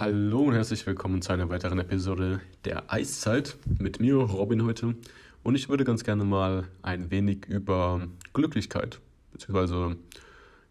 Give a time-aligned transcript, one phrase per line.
[0.00, 4.94] Hallo und herzlich willkommen zu einer weiteren Episode der Eiszeit mit mir, Robin, heute.
[5.42, 8.98] Und ich würde ganz gerne mal ein wenig über Glücklichkeit,
[9.30, 9.98] beziehungsweise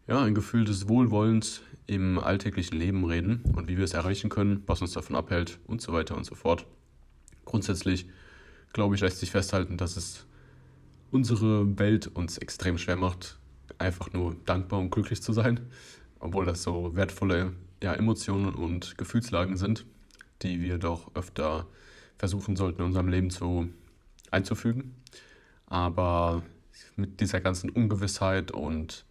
[0.07, 4.63] ja, ein Gefühl des Wohlwollens im alltäglichen Leben reden und wie wir es erreichen können,
[4.65, 6.65] was uns davon abhält und so weiter und so fort.
[7.45, 8.09] Grundsätzlich,
[8.73, 10.25] glaube ich, lässt sich festhalten, dass es
[11.11, 13.37] unsere Welt uns extrem schwer macht,
[13.77, 15.59] einfach nur dankbar und glücklich zu sein,
[16.17, 19.85] obwohl das so wertvolle ja, Emotionen und Gefühlslagen sind,
[20.41, 21.67] die wir doch öfter
[22.17, 23.69] versuchen sollten in unserem Leben zu
[24.31, 24.95] einzufügen.
[25.65, 26.43] Aber
[26.95, 29.05] mit dieser ganzen Ungewissheit und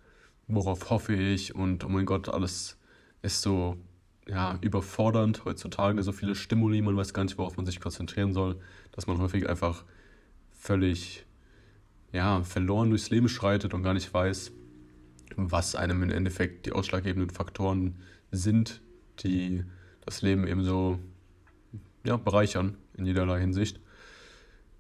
[0.47, 2.78] worauf hoffe ich und oh mein Gott, alles
[3.23, 3.77] ist so
[4.27, 8.61] ja, überfordernd heutzutage, so viele Stimuli, man weiß gar nicht, worauf man sich konzentrieren soll,
[8.92, 9.84] dass man häufig einfach
[10.50, 11.25] völlig
[12.12, 14.53] ja, verloren durchs Leben schreitet und gar nicht weiß,
[15.37, 17.97] was einem im Endeffekt die ausschlaggebenden Faktoren
[18.30, 18.80] sind,
[19.20, 19.64] die
[20.05, 20.98] das Leben eben so
[22.05, 23.80] ja, bereichern in jederlei Hinsicht.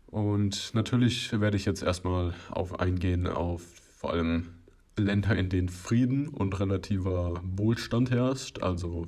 [0.06, 3.62] Und natürlich werde ich jetzt erstmal auf eingehen auf
[3.98, 4.54] vor allem
[4.96, 9.06] Länder, in denen Frieden und relativer Wohlstand herrscht, also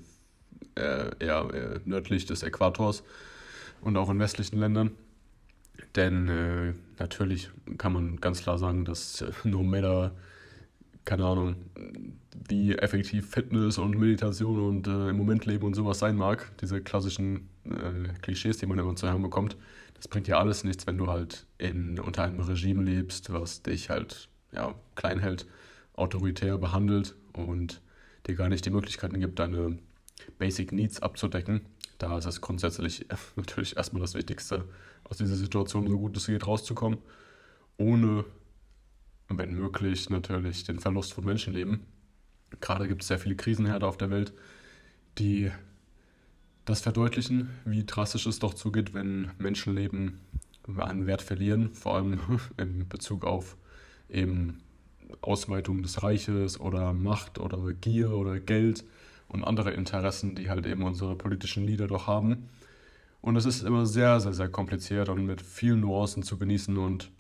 [0.75, 3.03] äh, eher äh, nördlich des Äquators
[3.81, 4.93] und auch in westlichen Ländern.
[5.97, 10.12] Denn äh, natürlich kann man ganz klar sagen, dass äh, no matter,
[11.11, 11.56] keine Ahnung,
[12.48, 16.80] wie effektiv Fitness und Meditation und äh, im Moment Leben und sowas sein mag, diese
[16.80, 19.56] klassischen äh, Klischees, die man immer zu hören bekommt,
[19.94, 23.91] das bringt ja alles nichts, wenn du halt in, unter einem Regime lebst, was dich
[23.91, 25.48] halt ja, klein hält,
[25.94, 27.81] autoritär behandelt und
[28.28, 29.81] dir gar nicht die Möglichkeiten gibt, deine
[30.38, 31.62] Basic Needs abzudecken.
[31.98, 34.64] Da ist es grundsätzlich natürlich erstmal das Wichtigste,
[35.03, 37.00] aus dieser Situation so gut es geht rauszukommen,
[37.78, 38.25] ohne,
[39.39, 41.81] wenn möglich, natürlich den Verlust von Menschenleben.
[42.61, 44.33] Gerade gibt es sehr viele Krisenherde auf der Welt,
[45.19, 45.50] die
[46.64, 50.20] das verdeutlichen, wie drastisch es doch zugeht, wenn Menschenleben
[50.77, 52.19] an Wert verlieren, vor allem
[52.56, 53.56] in Bezug auf
[54.09, 54.59] eben
[55.21, 58.84] Ausweitung des Reiches oder Macht oder Gier oder Geld
[59.28, 62.49] und andere Interessen, die halt eben unsere politischen Leader doch haben.
[63.21, 67.10] Und es ist immer sehr, sehr, sehr kompliziert und mit vielen Nuancen zu genießen und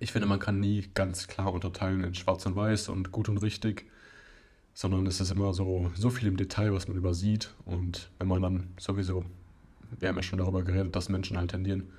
[0.00, 3.38] ich finde, man kann nie ganz klar unterteilen in schwarz und weiß und gut und
[3.38, 3.86] richtig
[4.76, 7.54] sondern es ist immer so, so viel im Detail, was man übersieht.
[7.64, 9.24] Und wenn man dann sowieso,
[9.98, 11.90] wir haben ja schon darüber geredet, dass Menschen halt tendieren,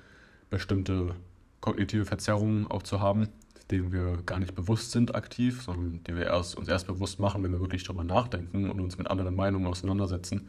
[0.48, 1.16] bestimmte
[1.60, 3.30] kognitive Verzerrungen auch zu haben,
[3.72, 7.42] denen wir gar nicht bewusst sind aktiv, sondern die wir erst, uns erst bewusst machen,
[7.42, 10.48] wenn wir wirklich darüber nachdenken und uns mit anderen Meinungen auseinandersetzen.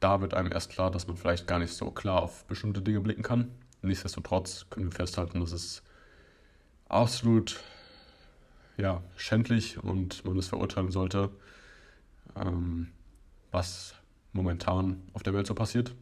[0.00, 3.00] Da wird einem erst klar, dass man vielleicht gar nicht so klar auf bestimmte Dinge
[3.00, 3.48] blicken kann.
[3.80, 5.82] Nichtsdestotrotz können wir festhalten, dass es
[6.90, 7.60] absolut
[8.76, 11.30] ja, schändlich und man es verurteilen sollte,
[12.36, 12.88] ähm,
[13.50, 13.94] was
[14.32, 15.94] momentan auf der Welt so passiert.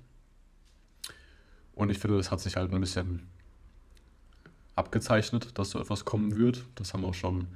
[1.75, 3.29] Und ich finde, das hat sich halt ein bisschen
[4.75, 6.65] abgezeichnet, dass so etwas kommen wird.
[6.75, 7.49] Das haben auch schon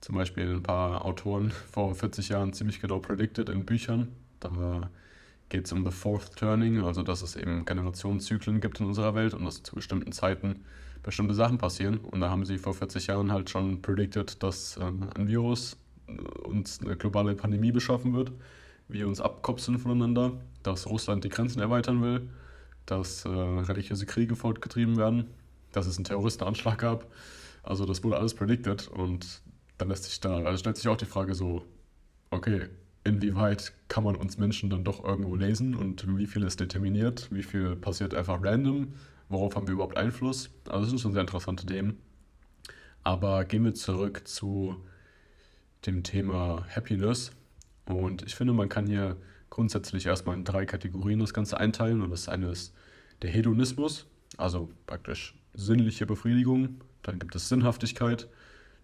[0.00, 4.08] zum Beispiel ein paar Autoren vor 40 Jahren ziemlich genau predicted in Büchern.
[4.40, 4.90] Da
[5.48, 9.34] geht es um The Fourth Turning, also dass es eben Generationenzyklen gibt in unserer Welt
[9.34, 10.64] und dass zu bestimmten Zeiten
[11.02, 11.98] bestimmte Sachen passieren.
[11.98, 16.12] Und da haben sie vor 40 Jahren halt schon predicted, dass äh, ein Virus äh,
[16.46, 18.32] uns eine globale Pandemie beschaffen wird,
[18.88, 22.28] wir uns abkopseln voneinander, dass Russland die Grenzen erweitern will,
[22.86, 25.28] dass äh, religiöse Kriege fortgetrieben werden,
[25.72, 27.06] dass es einen Terroristenanschlag gab.
[27.62, 29.42] Also das wurde alles predicted und
[29.78, 31.62] dann lässt sich da, also stellt sich auch die Frage so,
[32.30, 32.68] okay,
[33.04, 37.42] inwieweit kann man uns Menschen dann doch irgendwo lesen und wie viel ist determiniert, wie
[37.42, 38.88] viel passiert einfach random
[39.30, 40.50] worauf haben wir überhaupt Einfluss?
[40.66, 41.98] Also das sind schon sehr interessante Themen.
[43.02, 44.76] Aber gehen wir zurück zu
[45.86, 47.30] dem Thema Happiness.
[47.86, 49.16] Und ich finde, man kann hier
[49.48, 52.02] grundsätzlich erstmal in drei Kategorien das Ganze einteilen.
[52.02, 52.74] Und das eine ist
[53.22, 56.80] der Hedonismus, also praktisch sinnliche Befriedigung.
[57.02, 58.28] Dann gibt es Sinnhaftigkeit.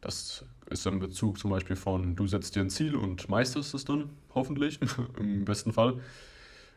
[0.00, 3.84] Das ist im Bezug zum Beispiel von, du setzt dir ein Ziel und meisterst es
[3.84, 4.78] dann, hoffentlich,
[5.18, 6.00] im besten Fall.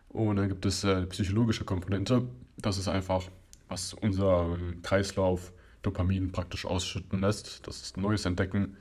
[0.09, 2.27] Und dann gibt es äh, psychologische Komponente.
[2.57, 3.29] Das ist einfach,
[3.69, 7.65] was unser Kreislauf Dopamin praktisch ausschütten lässt.
[7.67, 8.75] Das ist Neues entdecken.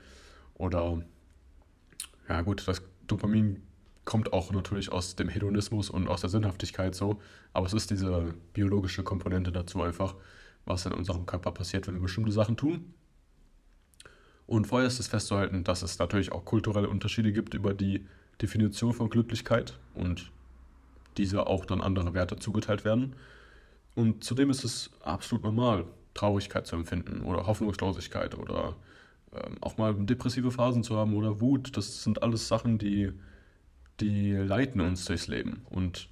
[0.55, 1.01] Oder,
[2.27, 3.61] ja gut, das Dopamin
[4.03, 7.21] kommt auch natürlich aus dem Hedonismus und aus der Sinnhaftigkeit so.
[7.53, 10.15] Aber es ist diese biologische Komponente dazu einfach,
[10.65, 12.93] was in unserem Körper passiert, wenn wir bestimmte Sachen tun.
[14.47, 18.07] Und vorher ist es festzuhalten, dass es natürlich auch kulturelle Unterschiede gibt über die
[18.41, 20.31] Definition von Glücklichkeit und
[21.17, 23.15] diese auch dann andere Werte zugeteilt werden.
[23.95, 28.75] Und zudem ist es absolut normal, Traurigkeit zu empfinden oder Hoffnungslosigkeit oder
[29.33, 31.75] ähm, auch mal depressive Phasen zu haben oder Wut.
[31.75, 33.11] Das sind alles Sachen, die
[33.99, 36.09] die leiten uns durchs Leben und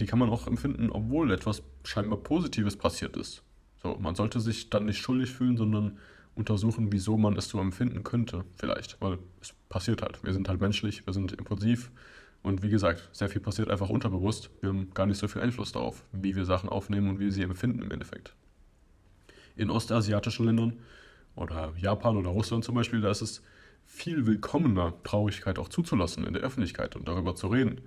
[0.00, 3.42] die kann man auch empfinden, obwohl etwas scheinbar Positives passiert ist.
[3.82, 5.98] So, man sollte sich dann nicht schuldig fühlen, sondern
[6.34, 9.00] untersuchen, wieso man es so empfinden könnte, vielleicht.
[9.00, 10.22] Weil es passiert halt.
[10.22, 11.90] Wir sind halt menschlich, wir sind impulsiv
[12.42, 14.50] und wie gesagt, sehr viel passiert einfach unterbewusst.
[14.60, 17.32] Wir haben gar nicht so viel Einfluss darauf, wie wir Sachen aufnehmen und wie wir
[17.32, 18.34] sie empfinden im Endeffekt.
[19.56, 20.78] In ostasiatischen Ländern
[21.34, 23.42] oder Japan oder Russland zum Beispiel, da ist es
[23.86, 27.80] viel willkommener, Traurigkeit auch zuzulassen in der Öffentlichkeit und darüber zu reden.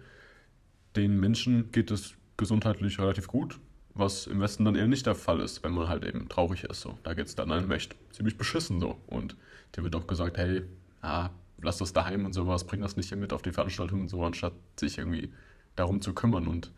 [0.96, 3.60] Den Menschen geht es gesundheitlich relativ gut,
[3.94, 6.82] was im Westen dann eher nicht der Fall ist, wenn man halt eben traurig ist.
[6.82, 6.98] So.
[7.04, 8.98] Da geht es dann einem echt ziemlich beschissen so.
[9.08, 9.38] Und
[9.76, 10.64] dir wird auch gesagt, hey,
[11.02, 11.30] ah,
[11.62, 14.24] lass das daheim und sowas, bring das nicht hier mit auf die Veranstaltung und so,
[14.24, 15.32] anstatt sich irgendwie
[15.76, 16.72] darum zu kümmern und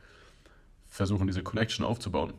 [0.87, 2.33] versuchen, diese Connection aufzubauen.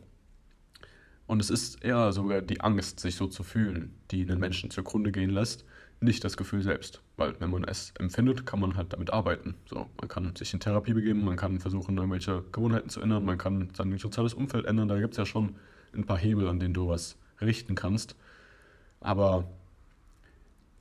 [1.27, 5.11] Und es ist eher sogar die Angst, sich so zu fühlen, die einen Menschen zugrunde
[5.11, 5.65] gehen lässt,
[5.99, 7.01] nicht das Gefühl selbst.
[7.17, 9.55] Weil wenn man es empfindet, kann man halt damit arbeiten.
[9.65, 13.37] So, man kann sich in Therapie begeben, man kann versuchen, irgendwelche Gewohnheiten zu ändern, man
[13.37, 14.87] kann sein soziales Umfeld ändern.
[14.87, 15.55] Da gibt es ja schon
[15.93, 18.15] ein paar Hebel, an denen du was richten kannst.
[18.99, 19.49] Aber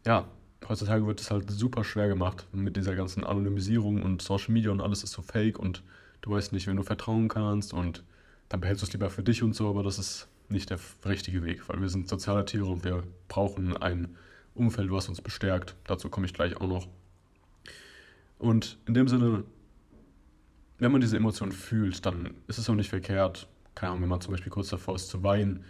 [0.07, 0.29] ja,
[0.69, 4.81] heutzutage wird es halt super schwer gemacht mit dieser ganzen Anonymisierung und Social Media und
[4.81, 5.83] alles ist so fake und
[6.23, 8.05] du weißt nicht, wen du vertrauen kannst und
[8.49, 11.43] dann behältst du es lieber für dich und so, aber das ist nicht der richtige
[11.45, 14.17] Weg, weil wir sind soziale Tiere und wir brauchen ein
[14.55, 15.75] Umfeld, was uns bestärkt.
[15.85, 16.87] Dazu komme ich gleich auch noch.
[18.39, 19.45] Und in dem Sinne,
[20.79, 24.21] wenn man diese Emotionen fühlt, dann ist es auch nicht verkehrt, keine Ahnung, wenn man
[24.21, 25.65] zum Beispiel kurz davor ist zu weinen,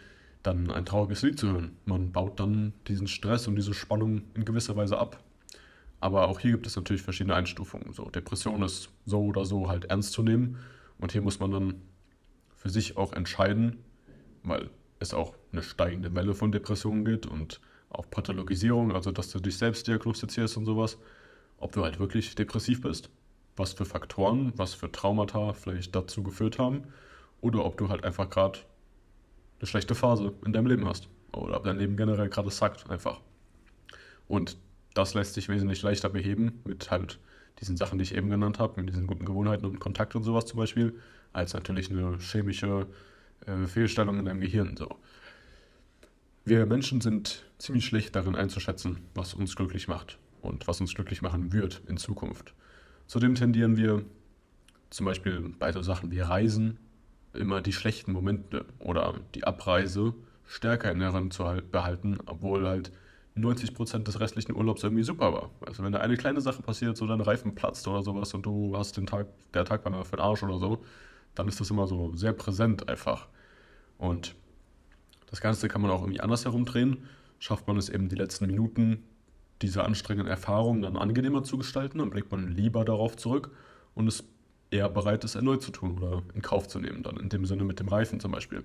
[0.45, 1.77] dann ein trauriges Lied zu hören.
[1.87, 5.23] Man baut dann diesen Stress und diese Spannung in gewisser Weise ab.
[6.01, 7.93] Aber auch hier gibt es natürlich verschiedene Einstufungen.
[7.93, 10.59] So, Depression ist so oder so halt ernst zu nehmen.
[10.99, 11.75] Und hier muss man dann
[12.55, 13.79] für sich auch entscheiden,
[14.43, 19.41] weil es auch eine steigende Welle von Depressionen gibt und auch Pathologisierung, also dass du
[19.41, 20.99] dich selbst diagnostizierst und sowas,
[21.59, 23.09] ob du halt wirklich depressiv bist,
[23.57, 26.83] was für Faktoren, was für Traumata vielleicht dazu geführt haben
[27.41, 28.59] oder ob du halt einfach gerade
[29.59, 33.21] eine schlechte Phase in deinem Leben hast oder ob dein Leben generell gerade sackt einfach.
[34.29, 34.57] Und
[34.95, 37.19] das lässt sich wesentlich leichter beheben mit halt
[37.61, 40.47] diesen Sachen, die ich eben genannt habe, mit diesen guten Gewohnheiten und Kontakt und sowas
[40.47, 40.95] zum Beispiel,
[41.33, 42.87] als natürlich eine chemische
[43.47, 44.77] äh, Fehlstellung in deinem Gehirn.
[44.77, 44.97] So.
[46.45, 51.23] Wir Menschen sind ziemlich schlecht darin einzuschätzen, was uns glücklich macht und was uns glücklich
[51.23, 52.55] machen wird in Zukunft.
[53.07, 54.05] Zudem tendieren wir
[54.91, 56.79] zum Beispiel bei so Sachen wie Reisen
[57.35, 60.15] immer die schlechten Momente oder die Abreise
[60.47, 62.93] stärker in Erinnerung zu behalten, obwohl halt
[63.37, 65.51] 90% des restlichen Urlaubs irgendwie super war.
[65.67, 68.77] Also wenn da eine kleine Sache passiert, so dein Reifen platzt oder sowas und du
[68.77, 70.85] hast den Tag, der Tag war mal für den Arsch oder so,
[71.35, 73.29] dann ist das immer so sehr präsent einfach.
[73.99, 74.37] Und
[75.31, 77.09] das Ganze kann man auch irgendwie anders herumdrehen.
[77.41, 79.03] Schafft man es eben die letzten Minuten
[79.63, 83.51] dieser anstrengenden Erfahrung dann angenehmer zu gestalten, dann blickt man lieber darauf zurück
[83.95, 84.25] und ist
[84.75, 87.65] eher bereit, es erneut zu tun oder in Kauf zu nehmen, dann in dem Sinne
[87.65, 88.65] mit dem Reifen zum Beispiel.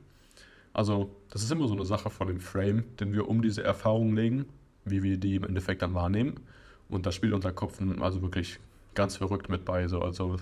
[0.73, 4.15] Also, das ist immer so eine Sache von dem Frame, den wir um diese Erfahrung
[4.15, 4.45] legen,
[4.85, 6.39] wie wir die im Endeffekt dann wahrnehmen.
[6.89, 8.59] Und da spielt unser Kopf also wirklich
[8.95, 9.87] ganz verrückt mit bei.
[9.87, 10.01] So.
[10.01, 10.37] Also,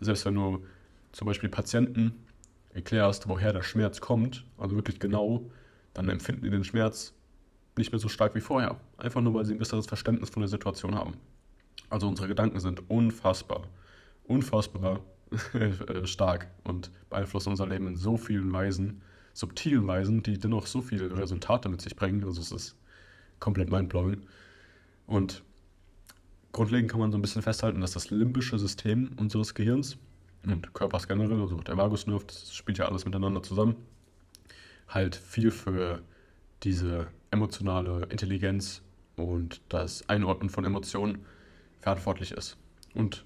[0.00, 0.64] selbst wenn du
[1.12, 2.12] zum Beispiel Patienten
[2.74, 5.42] erklärst, woher der Schmerz kommt, also wirklich genau,
[5.94, 7.14] dann empfinden die den Schmerz
[7.76, 8.76] nicht mehr so stark wie vorher.
[8.98, 11.14] Einfach nur, weil sie ein besseres Verständnis von der Situation haben.
[11.90, 13.62] Also unsere Gedanken sind unfassbar,
[14.28, 15.00] unfassbar
[16.04, 19.02] stark und beeinflussen unser Leben in so vielen Weisen,
[19.32, 22.24] subtilen Weisen, die dennoch so viele Resultate mit sich bringen.
[22.24, 22.76] Also es ist
[23.40, 24.22] komplett mindblowing.
[25.06, 25.42] Und
[26.52, 29.98] grundlegend kann man so ein bisschen festhalten, dass das limbische System unseres Gehirns
[30.44, 33.76] und Körpers generell, also der Vagusnerv, das spielt ja alles miteinander zusammen,
[34.88, 36.02] halt viel für
[36.62, 38.82] diese emotionale Intelligenz
[39.16, 41.24] und das Einordnen von Emotionen
[41.80, 42.56] verantwortlich ist.
[42.94, 43.24] Und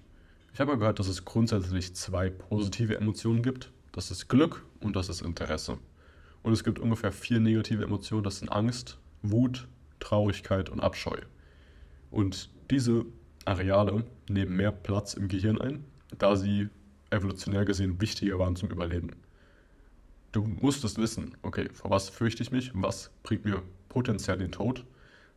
[0.53, 3.73] ich habe mal gehört, dass es grundsätzlich zwei positive Emotionen gibt.
[3.93, 5.79] Das ist Glück und das ist Interesse.
[6.43, 8.23] Und es gibt ungefähr vier negative Emotionen.
[8.23, 9.67] Das sind Angst, Wut,
[9.99, 11.17] Traurigkeit und Abscheu.
[12.11, 13.07] Und diese
[13.47, 15.85] Areale nehmen mehr Platz im Gehirn ein,
[16.19, 16.69] da sie
[17.11, 19.11] evolutionär gesehen wichtiger waren zum Überleben.
[20.33, 24.85] Du musstest wissen, okay, vor was fürchte ich mich, was bringt mir potenziell den Tod,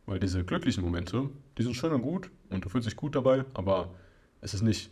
[0.06, 3.44] weil diese glücklichen Momente, die sind schön und gut und du fühlst dich gut dabei,
[3.54, 3.94] aber
[4.40, 4.90] es ist nicht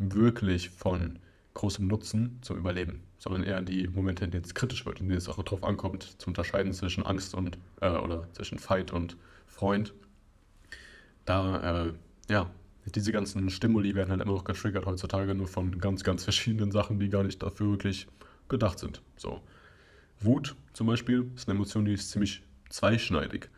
[0.00, 1.18] wirklich von
[1.54, 5.18] großem Nutzen zum Überleben, sondern eher die Momente, in denen es kritisch wird, in denen
[5.18, 9.16] es auch darauf ankommt, zu unterscheiden zwischen Angst und äh, oder zwischen Fight und
[9.46, 9.92] Freund.
[11.24, 11.92] Da äh,
[12.30, 12.50] ja,
[12.86, 16.98] diese ganzen Stimuli werden halt immer noch getriggert heutzutage, nur von ganz, ganz verschiedenen Sachen,
[16.98, 18.06] die gar nicht dafür wirklich
[18.48, 19.02] gedacht sind.
[19.16, 19.40] So.
[20.20, 23.48] Wut zum Beispiel ist eine Emotion, die ist ziemlich zweischneidig,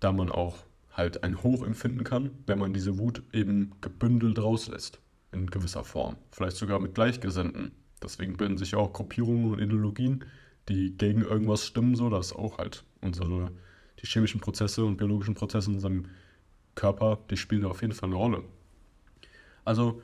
[0.00, 0.56] da man auch
[0.92, 5.00] halt ein Hoch empfinden kann, wenn man diese Wut eben gebündelt rauslässt.
[5.32, 7.72] In gewisser Form, vielleicht sogar mit Gleichgesinnten.
[8.02, 10.24] Deswegen bilden sich auch Gruppierungen und Ideologien,
[10.68, 13.50] die gegen irgendwas stimmen, so dass auch halt unsere
[14.00, 16.06] die chemischen Prozesse und biologischen Prozesse in unserem
[16.74, 18.44] Körper, die spielen auf jeden Fall eine Rolle.
[19.64, 20.02] Also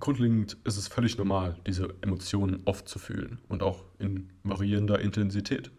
[0.00, 5.70] grundlegend ist es völlig normal, diese Emotionen oft zu fühlen und auch in variierender Intensität.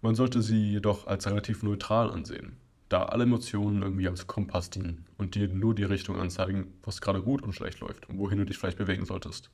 [0.00, 2.56] Man sollte sie jedoch als relativ neutral ansehen,
[2.88, 7.22] da alle Emotionen irgendwie als Kompass dienen und dir nur die Richtung anzeigen, was gerade
[7.22, 9.50] gut und schlecht läuft und wohin du dich vielleicht bewegen solltest.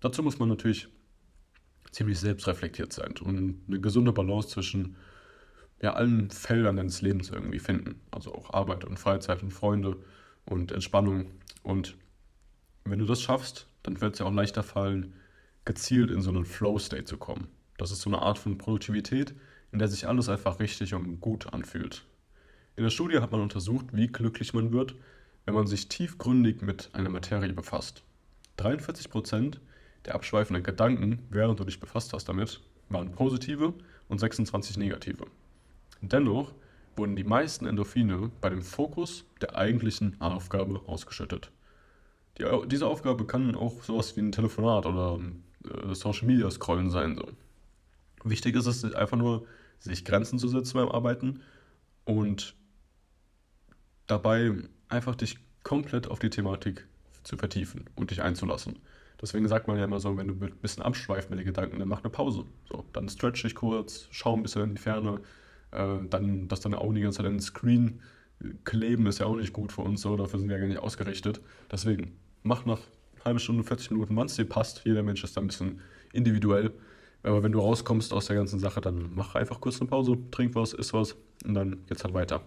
[0.00, 0.88] Dazu muss man natürlich
[1.90, 4.96] ziemlich selbstreflektiert sein und eine gesunde Balance zwischen
[5.82, 8.00] ja, allen Feldern deines Lebens irgendwie finden.
[8.10, 9.96] Also auch Arbeit und Freizeit und Freunde
[10.44, 11.30] und Entspannung.
[11.62, 11.96] Und
[12.84, 15.14] wenn du das schaffst, dann wird es ja auch leichter fallen,
[15.64, 17.48] gezielt in so einen Flow-State zu kommen.
[17.78, 19.34] Das ist so eine Art von Produktivität,
[19.72, 22.04] in der sich alles einfach richtig und gut anfühlt.
[22.76, 24.96] In der Studie hat man untersucht, wie glücklich man wird,
[25.44, 28.02] wenn man sich tiefgründig mit einer Materie befasst.
[28.58, 29.58] 43%
[30.04, 33.74] der abschweifenden Gedanken, während du dich befasst hast damit, waren positive
[34.08, 35.26] und 26 negative.
[36.00, 36.52] Dennoch
[36.96, 41.52] wurden die meisten Endorphine bei dem Fokus der eigentlichen Aufgabe ausgeschüttet.
[42.38, 45.20] Die, diese Aufgabe kann auch sowas wie ein Telefonat oder
[45.64, 47.14] äh, Social Media Scrollen sein.
[47.14, 47.28] So.
[48.24, 49.46] Wichtig ist es einfach nur,
[49.78, 51.40] sich Grenzen zu setzen beim Arbeiten
[52.04, 52.56] und
[54.06, 54.52] dabei
[54.88, 56.86] einfach dich komplett auf die Thematik
[57.22, 58.78] zu vertiefen und dich einzulassen.
[59.20, 61.88] Deswegen sagt man ja immer so, wenn du ein bisschen abschweifst mit den Gedanken, dann
[61.88, 62.44] mach eine Pause.
[62.70, 65.20] So, dann stretch dich kurz, schau ein bisschen in die Ferne,
[65.70, 68.00] äh, dann, dass deine Augen die ganze Zeit den Screen
[68.64, 70.80] kleben, ist ja auch nicht gut für uns, so, dafür sind wir ja gar nicht
[70.80, 71.40] ausgerichtet.
[71.70, 72.80] Deswegen, mach nach
[73.24, 74.82] halben Stunde, 40 Minuten, wann es dir passt.
[74.84, 75.80] Jeder Mensch ist da ein bisschen
[76.12, 76.72] individuell.
[77.22, 80.54] Aber wenn du rauskommst aus der ganzen Sache, dann mach einfach kurz eine Pause, trink
[80.54, 82.42] was, isst was und dann geht's halt weiter.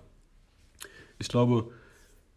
[1.19, 1.71] Ich glaube,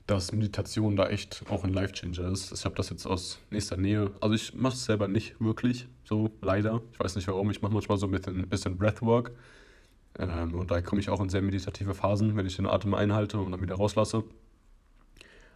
[0.06, 2.52] dass Meditation da echt auch ein Life-Changer ist.
[2.52, 4.10] Ich habe das jetzt aus nächster Nähe.
[4.20, 6.82] Also ich mache es selber nicht wirklich, so leider.
[6.92, 7.50] Ich weiß nicht warum.
[7.50, 9.32] Ich mache manchmal so ein bisschen Breathwork.
[10.18, 13.38] Ähm, und da komme ich auch in sehr meditative Phasen, wenn ich den Atem einhalte
[13.38, 14.24] und dann wieder rauslasse.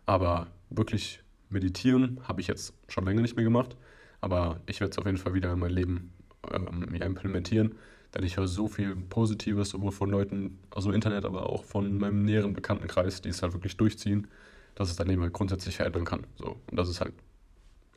[0.06, 3.76] Aber wirklich meditieren habe ich jetzt schon länger nicht mehr gemacht.
[4.20, 6.12] Aber ich werde es auf jeden Fall wieder in mein Leben
[6.52, 7.74] ähm, implementieren.
[8.14, 12.25] Denn ich höre so viel Positives, sowohl von Leuten, also Internet, aber auch von meinem
[12.25, 14.28] näheren Bekanntenkreis, die es halt wirklich durchziehen,
[14.76, 16.26] dass es dein Leben halt grundsätzlich verändern kann.
[16.37, 16.56] So.
[16.71, 17.14] Und das ist halt,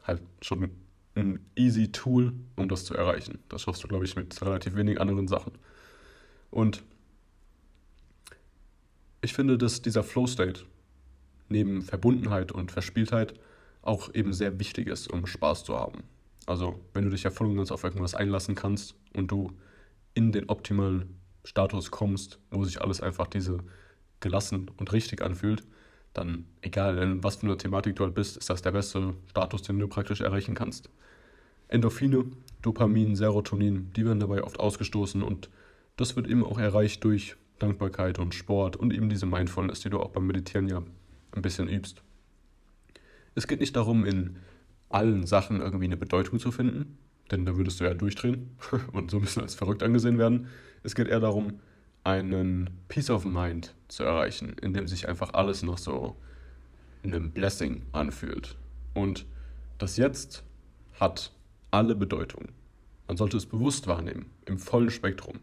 [0.04, 0.72] halt schon
[1.16, 3.40] ein easy Tool, um das zu erreichen.
[3.50, 5.54] Das schaffst du, glaube ich, mit relativ wenigen anderen Sachen.
[6.50, 6.84] Und
[9.22, 10.62] ich finde, dass dieser Flow-State
[11.50, 13.34] neben Verbundenheit und Verspieltheit
[13.82, 16.04] auch eben sehr wichtig ist, um Spaß zu haben.
[16.46, 19.52] Also, wenn du dich ja voll und ganz auf irgendwas einlassen kannst und du
[20.18, 23.60] in den optimalen Status kommst, wo sich alles einfach diese
[24.20, 25.64] gelassen und richtig anfühlt,
[26.14, 29.62] dann egal in was für eine Thematik du halt bist, ist das der beste Status,
[29.62, 30.90] den du praktisch erreichen kannst.
[31.68, 32.26] Endorphine,
[32.64, 35.52] Dopamin, Serotonin, die werden dabei oft ausgestoßen und
[35.98, 40.00] das wird eben auch erreicht durch Dankbarkeit und Sport und eben diese Mindfulness, die du
[40.00, 40.82] auch beim Meditieren ja
[41.32, 42.02] ein bisschen übst.
[43.36, 44.38] Es geht nicht darum, in
[44.90, 46.98] allen Sachen irgendwie eine Bedeutung zu finden,
[47.32, 48.56] denn da würdest du ja durchdrehen
[48.92, 50.48] und so ein bisschen als verrückt angesehen werden.
[50.84, 51.60] Es geht eher darum,
[52.04, 56.16] einen Peace of Mind zu erreichen, in dem sich einfach alles noch so
[57.04, 58.56] einem Blessing anfühlt.
[58.94, 59.26] Und
[59.78, 60.44] das Jetzt
[61.00, 61.34] hat
[61.72, 62.50] alle Bedeutung.
[63.08, 65.40] Man sollte es bewusst wahrnehmen, im vollen Spektrum.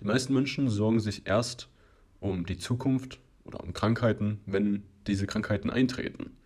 [0.00, 1.68] Die meisten Menschen sorgen sich erst
[2.20, 6.36] um die Zukunft oder um Krankheiten, wenn diese Krankheiten eintreten.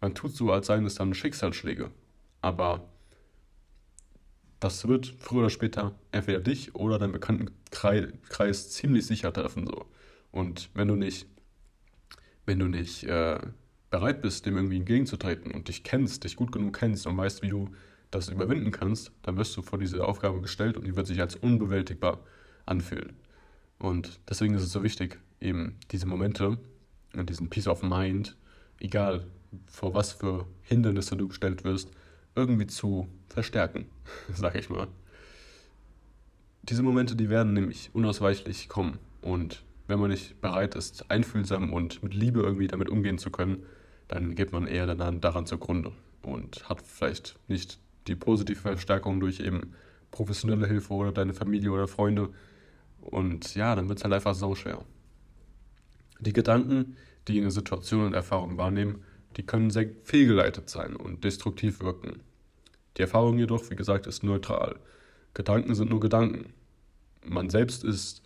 [0.00, 1.90] Man tut so, als seien es dann Schicksalsschläge.
[2.42, 2.88] Aber
[4.64, 9.66] das wird früher oder später entweder dich oder deinen Bekanntenkreis ziemlich sicher treffen.
[9.66, 9.84] So.
[10.32, 11.26] Und wenn du nicht,
[12.46, 13.40] wenn du nicht äh,
[13.90, 17.50] bereit bist, dem irgendwie entgegenzutreten und dich kennst, dich gut genug kennst und weißt, wie
[17.50, 17.68] du
[18.10, 21.36] das überwinden kannst, dann wirst du vor diese Aufgabe gestellt und die wird sich als
[21.36, 22.20] unbewältigbar
[22.64, 23.16] anfühlen.
[23.78, 26.56] Und deswegen ist es so wichtig, eben diese Momente
[27.12, 28.34] und diesen Peace of Mind,
[28.80, 29.26] egal
[29.66, 31.90] vor was für Hindernisse du gestellt wirst,
[32.34, 33.86] irgendwie zu verstärken,
[34.32, 34.88] sag ich mal.
[36.62, 38.98] Diese Momente, die werden nämlich unausweichlich kommen.
[39.20, 43.64] Und wenn man nicht bereit ist, einfühlsam und mit Liebe irgendwie damit umgehen zu können,
[44.08, 49.74] dann geht man eher daran, zugrunde und hat vielleicht nicht die positive Verstärkung durch eben
[50.10, 52.30] professionelle Hilfe oder deine Familie oder Freunde,
[53.04, 54.82] und ja, dann wird es halt einfach so schwer.
[56.20, 56.96] Die Gedanken,
[57.28, 59.02] die eine Situation und Erfahrung wahrnehmen,
[59.36, 62.20] die können sehr fehlgeleitet sein und destruktiv wirken.
[62.96, 64.76] Die Erfahrung jedoch, wie gesagt, ist neutral.
[65.34, 66.52] Gedanken sind nur Gedanken.
[67.24, 68.22] Man selbst ist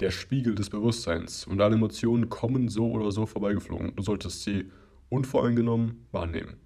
[0.00, 3.94] der Spiegel des Bewusstseins und alle Emotionen kommen so oder so vorbeigeflogen.
[3.96, 4.70] Du solltest sie
[5.08, 6.56] unvoreingenommen wahrnehmen.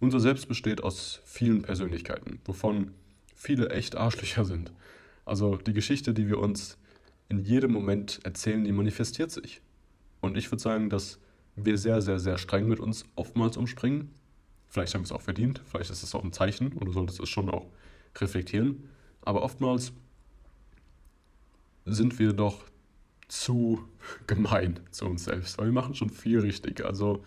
[0.00, 2.92] Unser Selbst besteht aus vielen Persönlichkeiten, wovon
[3.34, 4.72] viele echt Arschlöcher sind.
[5.24, 6.78] Also die Geschichte, die wir uns
[7.28, 9.60] in jedem Moment erzählen, die manifestiert sich.
[10.20, 11.18] Und ich würde sagen, dass
[11.56, 14.10] wir sehr, sehr, sehr streng mit uns oftmals umspringen.
[14.70, 17.18] Vielleicht haben wir es auch verdient, vielleicht ist es auch ein Zeichen und du solltest
[17.20, 17.66] es schon auch
[18.18, 18.88] reflektieren.
[19.20, 19.92] Aber oftmals
[21.84, 22.64] sind wir doch
[23.26, 23.84] zu
[24.28, 26.84] gemein zu uns selbst, weil wir machen schon viel richtig.
[26.84, 27.24] Also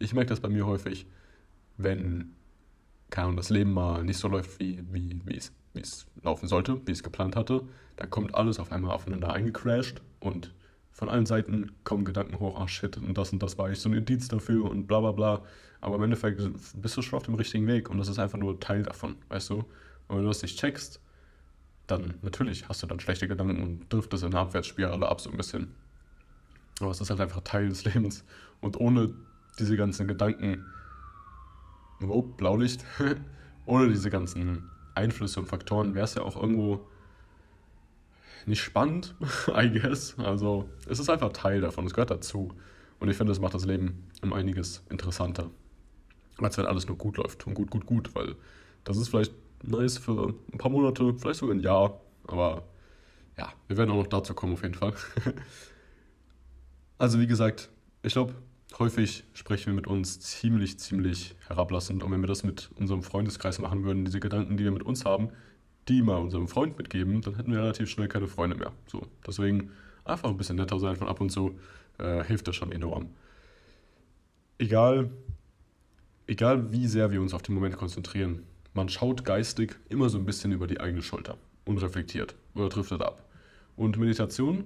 [0.00, 1.06] ich merke das bei mir häufig,
[1.76, 2.34] wenn
[3.08, 6.80] keine das Leben mal nicht so läuft, wie, wie, wie, es, wie es laufen sollte,
[6.86, 7.62] wie es geplant hatte,
[7.96, 10.52] dann kommt alles auf einmal aufeinander eingecrashed und
[10.92, 13.88] von allen Seiten kommen Gedanken hoch, ach shit, und das und das war ich so
[13.88, 15.42] ein Indiz dafür und bla bla bla.
[15.80, 16.42] Aber im Endeffekt
[16.74, 19.50] bist du schon auf dem richtigen Weg und das ist einfach nur Teil davon, weißt
[19.50, 19.54] du?
[20.08, 21.00] Und wenn du das nicht checkst,
[21.86, 25.36] dann natürlich hast du dann schlechte Gedanken und driftest in eine Abwärtsspirale ab so ein
[25.36, 25.74] bisschen.
[26.80, 28.24] Aber es ist halt einfach Teil des Lebens.
[28.60, 29.14] Und ohne
[29.58, 30.64] diese ganzen Gedanken,
[32.02, 32.84] oh, Blaulicht,
[33.66, 36.86] ohne diese ganzen Einflüsse und Faktoren wäre es ja auch irgendwo
[38.46, 39.14] nicht spannend,
[39.48, 40.18] I guess.
[40.18, 42.52] Also es ist einfach Teil davon, es gehört dazu.
[42.98, 45.50] Und ich finde, es macht das Leben um einiges interessanter.
[46.38, 48.36] Als wenn alles nur gut läuft und gut, gut, gut, weil
[48.84, 49.32] das ist vielleicht
[49.62, 52.00] nice für ein paar Monate, vielleicht sogar ein Jahr.
[52.26, 52.64] Aber
[53.38, 54.94] ja, wir werden auch noch dazu kommen auf jeden Fall.
[56.98, 57.70] also wie gesagt,
[58.02, 58.34] ich glaube,
[58.78, 62.02] häufig sprechen wir mit uns ziemlich, ziemlich herablassend.
[62.02, 65.04] Und wenn wir das mit unserem Freundeskreis machen würden, diese Gedanken, die wir mit uns
[65.04, 65.30] haben,
[65.88, 68.72] die mal unserem Freund mitgeben, dann hätten wir relativ schnell keine Freunde mehr.
[68.86, 69.70] So, deswegen
[70.04, 71.58] einfach ein bisschen netter sein von ab und zu,
[71.98, 73.10] äh, hilft das schon enorm.
[74.58, 75.10] Egal,
[76.26, 78.42] egal wie sehr wir uns auf den Moment konzentrieren,
[78.74, 83.02] man schaut geistig immer so ein bisschen über die eigene Schulter und reflektiert oder driftet
[83.02, 83.24] ab.
[83.76, 84.64] Und Meditation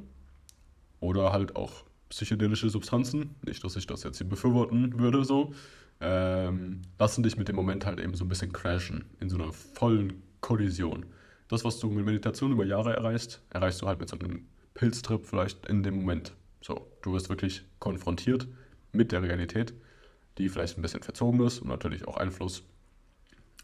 [1.01, 5.55] oder halt auch psychedelische Substanzen, nicht, dass ich das jetzt hier befürworten würde, so,
[6.01, 9.53] ähm, lassen dich mit dem Moment halt eben so ein bisschen crashen, in so einer
[9.53, 11.07] vollen Kollision.
[11.49, 15.25] Das, was du mit Meditation über Jahre erreichst, erreichst du halt mit so einem Pilztrip
[15.25, 16.35] vielleicht in dem Moment.
[16.61, 18.47] So, du wirst wirklich konfrontiert
[18.93, 19.73] mit der Realität,
[20.37, 22.63] die vielleicht ein bisschen verzogen ist und natürlich auch Einfluss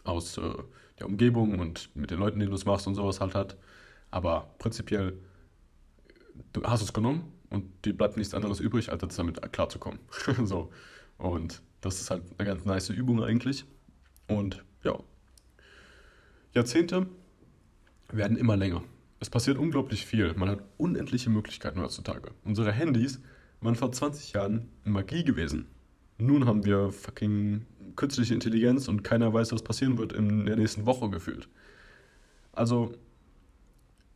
[0.04, 0.54] aus äh,
[0.98, 3.58] der Umgebung und mit den Leuten, denen du es machst und sowas halt hat.
[4.10, 5.18] Aber prinzipiell,
[6.54, 10.00] du hast es genommen und dir bleibt nichts anderes übrig, als damit klarzukommen.
[10.44, 10.72] so.
[11.18, 13.66] Und das ist halt eine ganz nice Übung eigentlich.
[14.28, 14.98] Und ja,
[16.52, 17.06] Jahrzehnte
[18.10, 18.82] werden immer länger.
[19.20, 20.34] Es passiert unglaublich viel.
[20.34, 22.32] Man hat unendliche Möglichkeiten heutzutage.
[22.44, 23.20] Unsere Handys
[23.60, 25.66] waren vor 20 Jahren Magie gewesen.
[26.18, 30.86] Nun haben wir fucking künstliche Intelligenz und keiner weiß, was passieren wird in der nächsten
[30.86, 31.48] Woche gefühlt.
[32.52, 32.92] Also,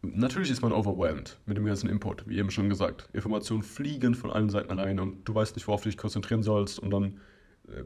[0.03, 3.09] natürlich ist man overwhelmed mit dem ganzen Input, wie eben schon gesagt.
[3.13, 6.79] Informationen fliegen von allen Seiten rein und du weißt nicht, worauf du dich konzentrieren sollst
[6.79, 7.21] und dann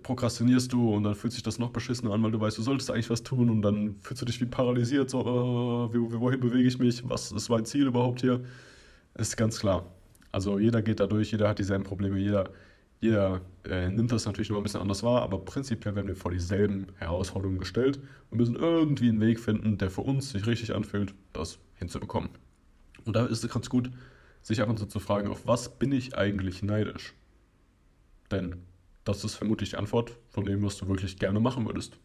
[0.03, 2.91] prokrastinierst du und dann fühlt sich das noch beschissener an, weil du weißt, du solltest
[2.91, 6.79] eigentlich was tun und dann fühlst du dich wie paralysiert, so, uh, wohin bewege ich
[6.79, 8.45] mich, was ist mein Ziel überhaupt hier?
[9.15, 9.87] Ist ganz klar.
[10.33, 12.51] Also jeder geht da durch, jeder hat dieselben Probleme, jeder
[13.01, 16.33] jeder äh, nimmt das natürlich noch ein bisschen anders wahr, aber prinzipiell werden wir vor
[16.33, 21.15] dieselben Herausforderungen gestellt und müssen irgendwie einen Weg finden, der für uns sich richtig anfühlt,
[21.33, 22.31] das hinzubekommen.
[23.05, 23.91] Und da ist es ganz gut,
[24.43, 27.15] sich und zu zu fragen, auf was bin ich eigentlich neidisch?
[28.31, 28.57] Denn
[29.05, 31.99] das ist vermutlich die Antwort von dem, was du wirklich gerne machen würdest.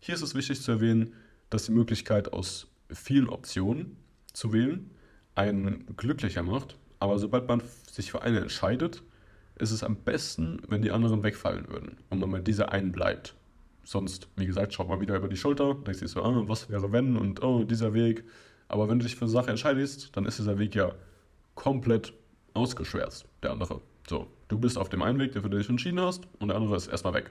[0.00, 1.14] Hier ist es wichtig zu erwähnen,
[1.50, 3.96] dass die Möglichkeit aus vielen Optionen
[4.32, 4.90] zu wählen
[5.34, 9.02] einen glücklicher macht, aber sobald man sich für eine entscheidet,
[9.56, 13.34] ist es am besten, wenn die anderen wegfallen würden und man mit dieser einen bleibt.
[13.84, 16.92] Sonst, wie gesagt, schaut mal wieder über die Schulter, denkst dir so, ah, was wäre
[16.92, 18.24] wenn und oh, dieser Weg.
[18.68, 20.92] Aber wenn du dich für eine Sache entscheidest, dann ist dieser Weg ja
[21.54, 22.12] komplett
[22.52, 23.80] ausgeschwärzt, der andere.
[24.08, 26.76] So, du bist auf dem einen Weg, der für dich entschieden hast, und der andere
[26.76, 27.30] ist erstmal weg.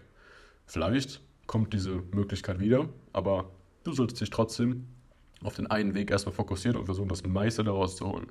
[0.66, 3.52] Vielleicht kommt diese Möglichkeit wieder, aber
[3.84, 4.88] du solltest dich trotzdem
[5.44, 8.28] auf den einen Weg erstmal fokussieren und versuchen, das meiste daraus zu holen.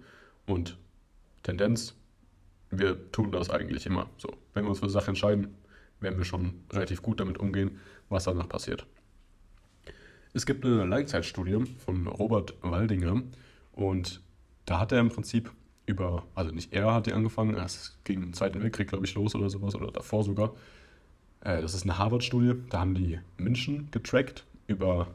[0.46, 0.77] Und
[1.42, 1.94] Tendenz
[2.70, 4.09] wir tun das eigentlich immer.
[4.18, 5.55] So, wenn wir uns für eine Sache entscheiden,
[6.01, 8.87] werden wir schon relativ gut damit umgehen, was danach passiert.
[10.35, 13.22] Es gibt eine Langzeitstudie von Robert Waldinger
[13.72, 14.20] und
[14.66, 15.51] da hat er im Prinzip
[15.87, 19.35] über, also nicht er hat die angefangen, es ging im Zweiten Weltkrieg, glaube ich, los
[19.35, 20.55] oder sowas, oder davor sogar.
[21.40, 25.09] Äh, das ist eine Harvard-Studie, da haben die Menschen getrackt über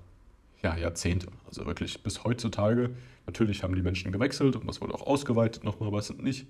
[0.64, 2.92] ja, Jahrzehnte, also wirklich bis heutzutage.
[3.26, 6.48] Natürlich haben die Menschen gewechselt und das wurde auch ausgeweitet nochmal, aber es sind nicht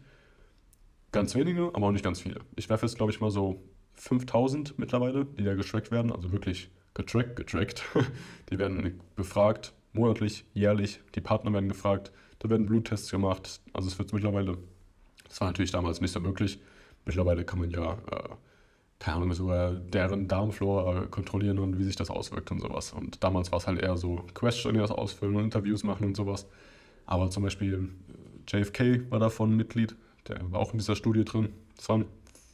[1.11, 2.39] Ganz wenige, aber auch nicht ganz viele.
[2.55, 3.61] Ich werfe jetzt, glaube ich, mal so
[3.95, 7.83] 5000 mittlerweile, die da getrackt werden, also wirklich getrackt, getrackt.
[8.49, 11.01] Die werden befragt, monatlich, jährlich.
[11.15, 13.61] Die Partner werden gefragt, da werden Bluttests gemacht.
[13.73, 14.57] Also es wird mittlerweile,
[15.27, 16.59] das war natürlich damals nicht so möglich.
[17.05, 18.29] Mittlerweile kann man ja äh,
[19.01, 22.93] keine Ahnung, sogar deren Darmflora kontrollieren und wie sich das auswirkt und sowas.
[22.93, 26.47] Und damals war es halt eher so Questionnaires ausfüllen und Interviews machen und sowas.
[27.07, 27.89] Aber zum Beispiel
[28.49, 29.95] äh, JFK war davon Mitglied,
[30.27, 31.49] der war auch in dieser Studie drin.
[31.75, 32.05] Das waren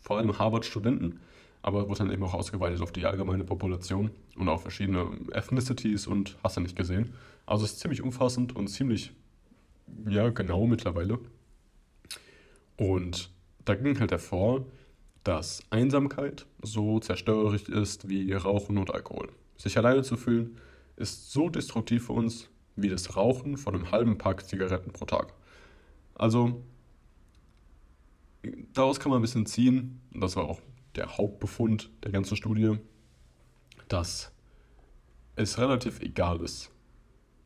[0.01, 1.19] vor allem Harvard-Studenten,
[1.61, 6.37] aber wurde dann eben auch ausgeweitet auf die allgemeine Population und auch verschiedene Ethnicities und
[6.43, 7.13] hast du nicht gesehen.
[7.45, 9.11] Also es ist ziemlich umfassend und ziemlich,
[10.07, 11.19] ja, genau mittlerweile.
[12.77, 13.31] Und
[13.65, 14.65] da ging halt hervor,
[15.23, 19.29] dass Einsamkeit so zerstörerisch ist wie Rauchen und Alkohol.
[19.57, 20.57] Sich alleine zu fühlen
[20.95, 25.33] ist so destruktiv für uns wie das Rauchen von einem halben Pack Zigaretten pro Tag.
[26.15, 26.63] Also
[28.73, 30.61] daraus kann man ein bisschen ziehen, und das war auch
[30.95, 32.77] der Hauptbefund der ganzen Studie,
[33.87, 34.31] dass
[35.35, 36.71] es relativ egal ist,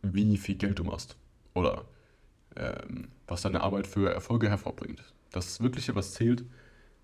[0.02, 1.18] wie viel Geld du machst
[1.54, 1.86] oder
[3.28, 5.04] was deine Arbeit für Erfolge hervorbringt.
[5.32, 6.44] Das Wirkliche, was zählt,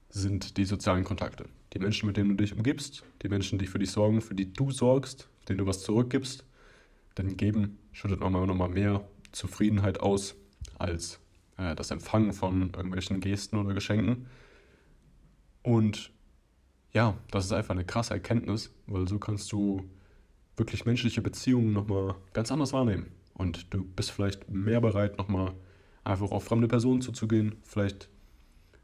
[0.10, 1.46] sind die sozialen Kontakte.
[1.74, 4.52] Die Menschen, mit denen du dich umgibst, die Menschen, die für dich sorgen, für die
[4.52, 6.46] du sorgst, denen du was zurückgibst.
[7.18, 10.36] Denn Geben schüttet nochmal noch mal mehr Zufriedenheit aus
[10.78, 11.20] als
[11.58, 14.28] äh, das Empfangen von irgendwelchen Gesten oder Geschenken.
[15.64, 16.12] Und
[16.94, 19.90] ja, das ist einfach eine krasse Erkenntnis, weil so kannst du
[20.56, 23.08] wirklich menschliche Beziehungen nochmal ganz anders wahrnehmen.
[23.38, 25.54] Und du bist vielleicht mehr bereit, nochmal
[26.04, 28.10] einfach auf fremde Personen zuzugehen, vielleicht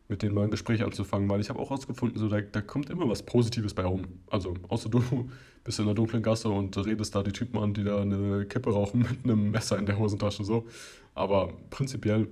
[0.08, 2.92] mit denen mal ein Gespräch anzufangen, weil ich habe auch herausgefunden, so, da, da kommt
[2.92, 4.06] immer was Positives bei rum.
[4.30, 5.02] Also, außer du
[5.64, 8.72] bist in einer dunklen Gasse und redest da die Typen an, die da eine Kippe
[8.72, 10.68] rauchen mit einem Messer in der Hosentasche, so.
[11.16, 12.28] Aber prinzipiell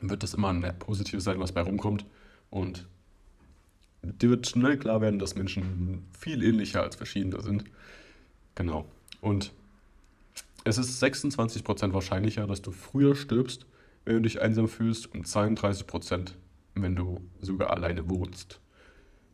[0.00, 2.06] wird das immer ein Positives sein, was bei rumkommt.
[2.48, 2.88] Und
[4.02, 7.64] dir wird schnell klar werden, dass Menschen viel ähnlicher als verschiedene sind.
[8.54, 8.86] Genau.
[9.20, 9.52] Und
[10.64, 13.66] es ist 26% wahrscheinlicher, dass du früher stirbst,
[14.04, 16.32] wenn du dich einsam fühlst und 32%
[16.74, 18.60] wenn du sogar alleine wohnst.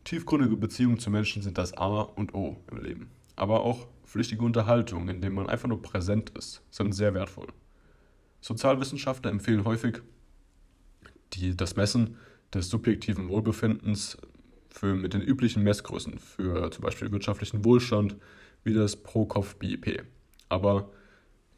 [0.03, 3.11] Tiefgründige Beziehungen zu Menschen sind das A und O im Leben.
[3.35, 7.47] Aber auch flüchtige Unterhaltung, in denen man einfach nur präsent ist, sind sehr wertvoll.
[8.41, 10.01] Sozialwissenschaftler empfehlen häufig
[11.33, 12.17] die, das Messen
[12.53, 14.17] des subjektiven Wohlbefindens
[14.69, 18.15] für, mit den üblichen Messgrößen für zum Beispiel wirtschaftlichen Wohlstand
[18.63, 20.03] wie das Pro-Kopf-BIP.
[20.47, 20.91] Aber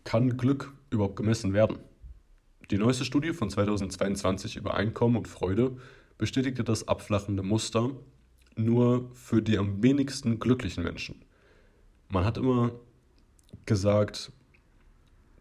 [0.04, 1.80] kann Glück überhaupt gemessen werden?
[2.70, 5.78] Die neueste Studie von 2022 über Einkommen und Freude
[6.18, 7.92] bestätigte das abflachende Muster
[8.56, 11.24] nur für die am wenigsten glücklichen Menschen.
[12.10, 12.72] Man hat immer
[13.66, 14.32] gesagt,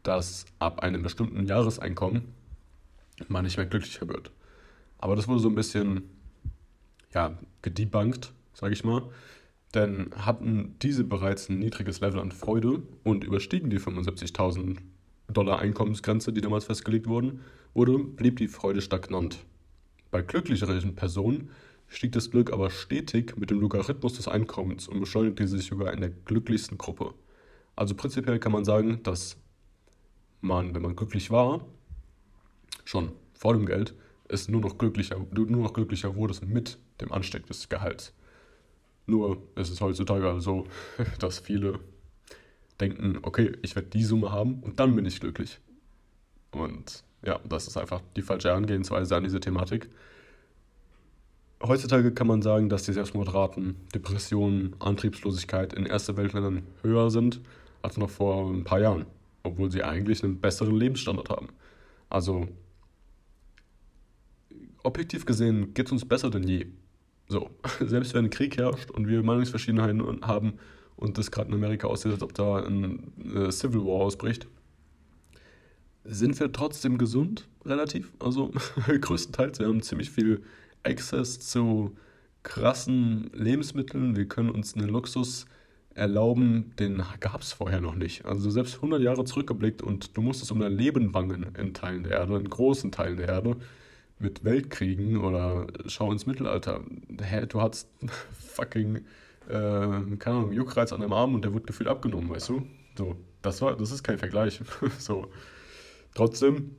[0.03, 2.35] dass ab einem bestimmten Jahreseinkommen
[3.29, 4.31] man nicht mehr glücklicher wird.
[4.99, 6.09] Aber das wurde so ein bisschen
[7.13, 9.03] ja, gedebunked, sage ich mal.
[9.75, 14.79] Denn hatten diese bereits ein niedriges Level an Freude und überstiegen die 75.000
[15.29, 17.41] Dollar Einkommensgrenze, die damals festgelegt wurden,
[17.73, 19.39] wurde, blieb die Freude stagnant.
[20.11, 21.51] Bei glücklicheren Personen
[21.87, 26.01] stieg das Glück aber stetig mit dem Logarithmus des Einkommens und beschleunigte sich sogar in
[26.01, 27.15] der glücklichsten Gruppe.
[27.77, 29.37] Also prinzipiell kann man sagen, dass
[30.41, 31.65] man, wenn man glücklich war,
[32.85, 33.95] schon vor dem Geld,
[34.29, 38.13] es nur noch glücklicher, nur noch glücklicher wurde mit dem Ansteck des Gehalts.
[39.11, 40.67] Nur ist es heutzutage so,
[41.19, 41.81] dass viele
[42.81, 45.59] denken, okay, ich werde die Summe haben und dann bin ich glücklich.
[46.53, 49.91] Und ja, das ist einfach die falsche Herangehensweise an diese Thematik.
[51.63, 57.41] Heutzutage kann man sagen, dass die Selbstmordraten, Depressionen, Antriebslosigkeit in erste Weltländern höher sind
[57.83, 59.07] als noch vor ein paar Jahren,
[59.43, 61.49] obwohl sie eigentlich einen besseren Lebensstandard haben.
[62.09, 62.49] Also
[64.83, 66.67] objektiv gesehen geht es uns besser denn je.
[67.31, 67.49] So,
[67.81, 70.55] selbst wenn Krieg herrscht und wir Meinungsverschiedenheiten haben,
[70.97, 74.47] und das gerade in Amerika aussieht, als ob da ein äh, Civil War ausbricht,
[76.05, 78.13] sind wir trotzdem gesund, relativ.
[78.19, 78.53] Also
[78.87, 79.61] größtenteils.
[79.61, 80.43] Wir haben ziemlich viel
[80.83, 81.97] Access zu
[82.43, 84.17] krassen Lebensmitteln.
[84.17, 85.47] Wir können uns einen Luxus
[85.95, 88.25] erlauben, den gab es vorher noch nicht.
[88.25, 92.13] Also selbst 100 Jahre zurückgeblickt und du musstest um dein Leben bangen in Teilen der
[92.13, 93.57] Erde, in großen Teilen der Erde,
[94.21, 96.83] mit Weltkriegen oder schau ins Mittelalter.
[97.49, 97.89] Du hattest
[98.39, 99.01] fucking
[99.51, 102.67] äh, keine Ahnung, Juckreiz an einem Arm und der wird gefühlt abgenommen, weißt du?
[102.97, 104.61] So, das war, das ist kein Vergleich.
[104.99, 105.29] so.
[106.15, 106.77] Trotzdem,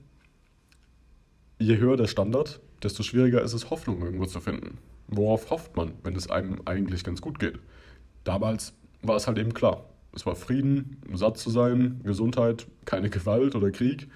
[1.60, 4.78] je höher der Standard, desto schwieriger ist es, Hoffnung irgendwo zu finden.
[5.08, 7.60] Worauf hofft man, wenn es einem eigentlich ganz gut geht?
[8.24, 9.86] Damals war es halt eben klar.
[10.14, 14.08] Es war Frieden, satt zu sein, Gesundheit, keine Gewalt oder Krieg.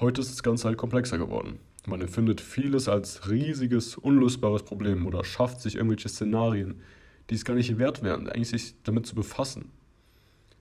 [0.00, 1.58] Heute ist das Ganze halt komplexer geworden.
[1.88, 6.82] Man empfindet vieles als riesiges, unlösbares Problem oder schafft sich irgendwelche Szenarien,
[7.30, 9.70] die es gar nicht wert wären, eigentlich sich damit zu befassen.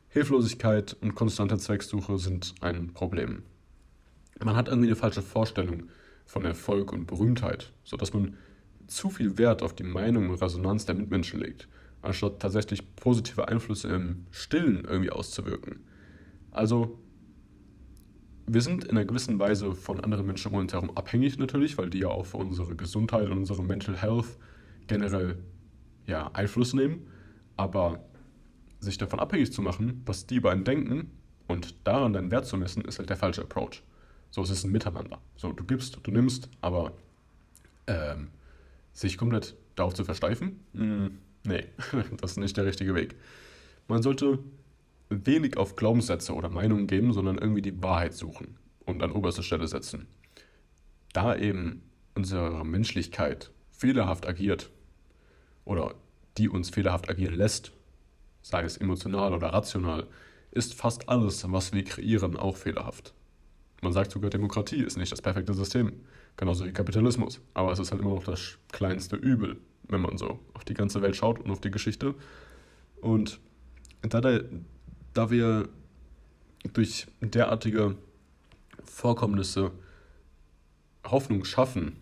[0.07, 3.43] Hilflosigkeit und konstante Zwecksuche sind ein Problem.
[4.41, 5.89] Man hat irgendwie eine falsche Vorstellung
[6.25, 8.37] von Erfolg und Berühmtheit, sodass man
[8.87, 11.67] zu viel Wert auf die Meinung und Resonanz der Mitmenschen legt,
[12.01, 15.81] anstatt tatsächlich positive Einflüsse im Stillen irgendwie auszuwirken.
[16.51, 16.97] Also,
[18.47, 21.89] wir sind in einer gewissen Weise von anderen Menschen um uns herum abhängig natürlich, weil
[21.89, 24.37] die ja auf unsere Gesundheit und unsere Mental Health
[24.87, 25.37] generell
[26.05, 27.07] ja, Einfluss nehmen.
[27.57, 28.05] Aber
[28.79, 31.11] sich davon abhängig zu machen, was die beiden denken
[31.47, 33.83] und daran deinen Wert zu messen, ist halt der falsche Approach.
[34.31, 35.19] So, es ist ein Miteinander.
[35.35, 36.93] So, du gibst, du nimmst, aber
[37.87, 38.29] ähm,
[38.93, 41.09] sich komplett darauf zu versteifen, mh,
[41.45, 41.65] nee,
[42.21, 43.15] das ist nicht der richtige Weg.
[43.87, 44.39] Man sollte
[45.09, 49.67] wenig auf Glaubenssätze oder Meinungen geben, sondern irgendwie die Wahrheit suchen und an oberste Stelle
[49.67, 50.07] setzen.
[51.13, 51.83] Da eben
[52.15, 54.71] unsere Menschlichkeit fehlerhaft agiert
[55.65, 55.95] oder
[56.37, 57.71] die uns fehlerhaft agieren lässt,
[58.41, 60.07] sei es emotional oder rational,
[60.51, 63.13] ist fast alles, was wir kreieren, auch fehlerhaft.
[63.81, 65.93] Man sagt sogar, Demokratie ist nicht das perfekte System,
[66.35, 70.39] genauso wie Kapitalismus, aber es ist halt immer noch das kleinste Übel, wenn man so
[70.53, 72.15] auf die ganze Welt schaut und auf die Geschichte.
[73.01, 73.39] Und
[74.01, 74.45] da, der,
[75.17, 75.67] da wir
[76.73, 77.95] durch derartige
[78.83, 79.71] Vorkommnisse
[81.05, 81.97] Hoffnung schaffen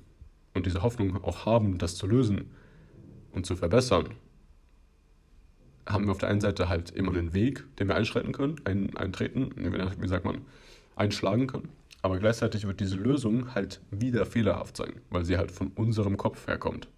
[0.53, 2.51] und diese Hoffnung auch haben, das zu lösen
[3.31, 4.09] und zu verbessern,
[5.87, 8.97] haben wir auf der einen Seite halt immer einen Weg, den wir einschreiten können, ein,
[8.97, 10.41] eintreten, wie sagt man,
[10.95, 11.69] einschlagen können.
[12.01, 16.47] Aber gleichzeitig wird diese Lösung halt wieder fehlerhaft sein, weil sie halt von unserem Kopf
[16.47, 16.89] herkommt.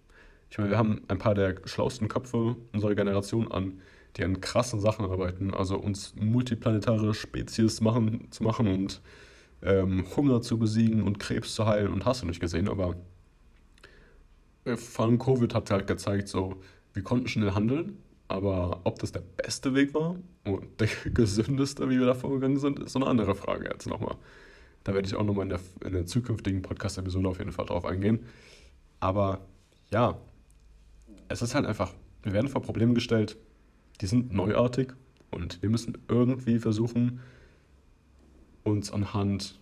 [0.50, 3.80] Ich meine, wir haben ein paar der schlauesten Köpfe unserer Generation an,
[4.16, 9.00] die an krassen Sachen arbeiten, also uns multiplanetare Spezies machen, zu machen und
[9.62, 12.96] ähm, Hunger zu besiegen und Krebs zu heilen und hast du nicht gesehen, aber
[14.64, 16.60] äh, vor allem Covid hat halt gezeigt, so,
[16.94, 21.98] wir konnten schnell handeln, aber ob das der beste Weg war und der gesündeste, wie
[21.98, 24.16] wir da vorgegangen sind, ist so eine andere Frage jetzt nochmal.
[24.84, 27.84] Da werde ich auch nochmal in der, in der zukünftigen Podcast-Episode auf jeden Fall drauf
[27.84, 28.24] eingehen.
[29.00, 29.40] Aber
[29.90, 30.18] ja,
[31.28, 31.92] es ist halt einfach,
[32.22, 33.36] wir werden vor Problemen gestellt,
[34.00, 34.92] die sind neuartig
[35.30, 37.20] und wir müssen irgendwie versuchen,
[38.64, 39.58] uns anhand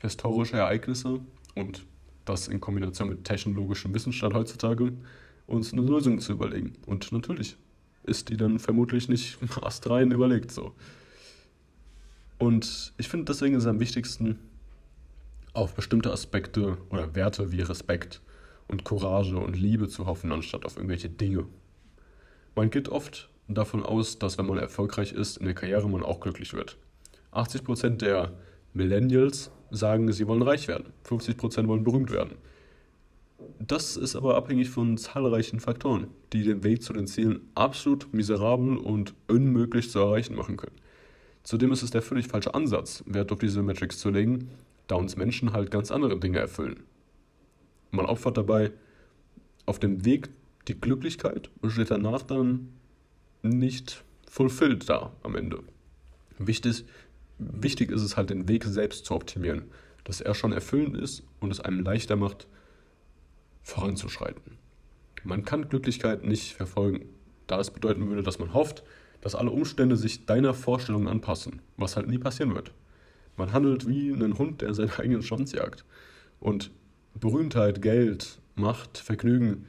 [0.00, 1.20] historischer Ereignisse
[1.54, 1.84] und
[2.24, 4.92] das in Kombination mit technologischem Wissensstand heutzutage
[5.46, 6.74] uns eine Lösung zu überlegen.
[6.86, 7.56] Und natürlich
[8.04, 10.74] ist die dann vermutlich nicht astrein überlegt so.
[12.38, 14.38] Und ich finde, deswegen ist es am wichtigsten,
[15.54, 18.20] auf bestimmte Aspekte oder Werte wie Respekt
[18.68, 21.46] und Courage und Liebe zu hoffen, anstatt auf irgendwelche Dinge.
[22.54, 26.20] Man geht oft davon aus, dass wenn man erfolgreich ist in der Karriere, man auch
[26.20, 26.76] glücklich wird.
[27.32, 28.32] 80% der
[28.74, 30.92] Millennials sagen, sie wollen reich werden.
[31.04, 32.36] 50% wollen berühmt werden.
[33.60, 38.76] Das ist aber abhängig von zahlreichen Faktoren, die den Weg zu den Zielen absolut miserabel
[38.76, 40.76] und unmöglich zu erreichen machen können.
[41.42, 44.50] Zudem ist es der völlig falsche Ansatz, Wert auf diese Metrics zu legen,
[44.86, 46.82] da uns Menschen halt ganz andere Dinge erfüllen.
[47.90, 48.72] Man opfert dabei
[49.66, 50.28] auf dem Weg
[50.66, 52.68] die Glücklichkeit und steht danach dann
[53.50, 55.62] nicht fulfilled da am Ende.
[56.38, 56.84] Wichtig,
[57.38, 59.64] wichtig ist es halt, den Weg selbst zu optimieren,
[60.04, 62.46] dass er schon erfüllend ist und es einem leichter macht,
[63.62, 64.58] voranzuschreiten.
[65.24, 67.06] Man kann Glücklichkeit nicht verfolgen,
[67.46, 68.82] da es bedeuten würde, dass man hofft,
[69.20, 72.72] dass alle Umstände sich deiner Vorstellung anpassen, was halt nie passieren wird.
[73.36, 75.84] Man handelt wie ein Hund, der seinen eigenen Schwanz jagt.
[76.40, 76.70] Und
[77.14, 79.66] Berühmtheit, Geld, Macht, Vergnügen,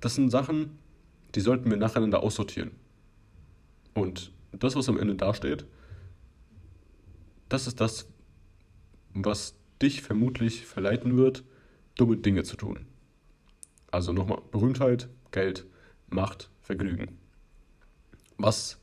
[0.00, 0.78] das sind Sachen,
[1.34, 2.72] die sollten wir nacheinander aussortieren.
[3.94, 5.64] Und das, was am Ende dasteht,
[7.48, 8.08] das ist das,
[9.12, 11.44] was dich vermutlich verleiten wird,
[11.96, 12.86] dumme Dinge zu tun.
[13.90, 15.66] Also nochmal, Berühmtheit, Geld,
[16.08, 17.18] Macht, Vergnügen.
[18.38, 18.80] Was,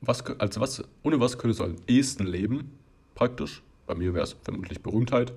[0.00, 2.78] was, also was, ohne was könntest du am ehesten leben,
[3.14, 3.62] praktisch?
[3.86, 5.32] Bei mir wäre es vermutlich Berühmtheit,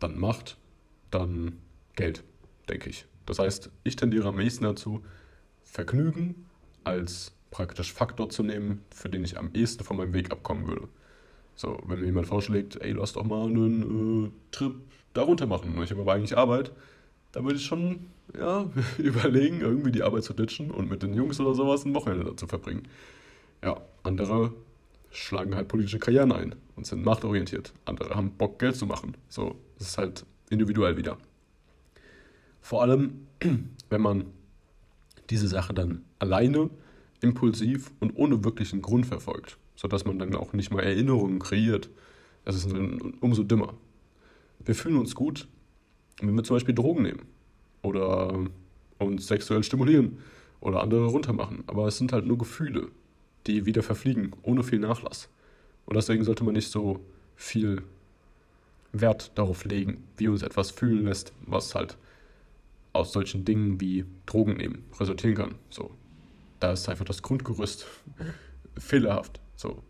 [0.00, 0.56] dann Macht,
[1.10, 1.58] dann
[1.94, 2.24] Geld,
[2.68, 3.06] denke ich.
[3.28, 5.02] Das heißt, ich tendiere am ehesten dazu,
[5.62, 6.46] Vergnügen
[6.82, 10.88] als praktisch Faktor zu nehmen, für den ich am ehesten von meinem Weg abkommen würde.
[11.54, 14.76] So, wenn mir jemand vorschlägt, ey, lass doch mal einen äh, Trip
[15.12, 16.72] darunter machen ich habe aber eigentlich Arbeit,
[17.32, 21.38] da würde ich schon ja, überlegen, irgendwie die Arbeit zu ditchen und mit den Jungs
[21.38, 22.88] oder sowas ein Wochenende dazu verbringen.
[23.62, 24.54] Ja, andere
[25.10, 27.74] schlagen halt politische Karrieren ein und sind machtorientiert.
[27.84, 29.18] Andere haben Bock, Geld zu machen.
[29.28, 31.18] So, das ist halt individuell wieder.
[32.68, 33.26] Vor allem,
[33.88, 34.26] wenn man
[35.30, 36.68] diese Sache dann alleine,
[37.22, 41.88] impulsiv und ohne wirklichen Grund verfolgt, sodass man dann auch nicht mal Erinnerungen kreiert.
[42.44, 42.70] Das ist
[43.22, 43.72] umso dümmer.
[44.62, 45.48] Wir fühlen uns gut,
[46.20, 47.22] wenn wir zum Beispiel Drogen nehmen
[47.80, 48.38] oder
[48.98, 50.18] uns sexuell stimulieren
[50.60, 51.64] oder andere runtermachen.
[51.68, 52.88] Aber es sind halt nur Gefühle,
[53.46, 55.30] die wieder verfliegen, ohne viel Nachlass.
[55.86, 57.00] Und deswegen sollte man nicht so
[57.34, 57.80] viel
[58.92, 61.96] Wert darauf legen, wie uns etwas fühlen lässt, was halt
[62.98, 65.54] aus solchen Dingen wie Drogen nehmen resultieren kann.
[65.70, 65.90] So,
[66.60, 67.86] da ist einfach das Grundgerüst
[68.78, 69.40] fehlerhaft.
[69.56, 69.82] So,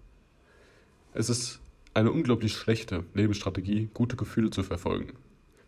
[1.14, 1.60] es ist
[1.94, 5.14] eine unglaublich schlechte Lebensstrategie, gute Gefühle zu verfolgen.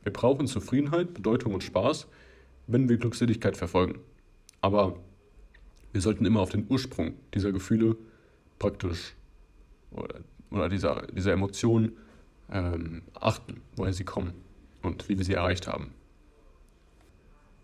[0.02, 2.06] Wir brauchen Zufriedenheit, Bedeutung und Spaß,
[2.66, 4.00] wenn wir Glückseligkeit verfolgen.
[4.60, 4.98] Aber
[5.92, 7.96] wir sollten immer auf den Ursprung dieser Gefühle
[8.58, 9.14] praktisch
[9.90, 11.96] oder, oder dieser, dieser Emotionen
[12.50, 14.34] ähm, achten, woher sie kommen
[14.82, 15.92] und wie wir sie erreicht haben.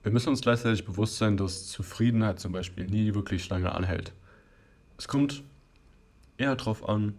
[0.07, 4.13] Wir müssen uns gleichzeitig bewusst sein, dass Zufriedenheit zum Beispiel nie wirklich lange anhält.
[4.97, 5.43] Es kommt
[6.37, 7.15] eher darauf an,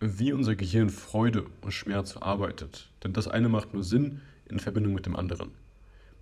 [0.00, 2.90] wie unser Gehirn Freude und Schmerz verarbeitet.
[3.04, 5.50] Denn das eine macht nur Sinn in Verbindung mit dem anderen.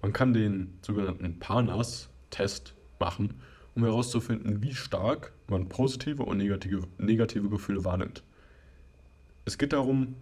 [0.03, 3.35] Man kann den sogenannten Panas-Test machen,
[3.77, 8.25] um herauszufinden, wie stark man positive und negative, negative Gefühle wahrnimmt.
[9.45, 10.17] Es geht darum,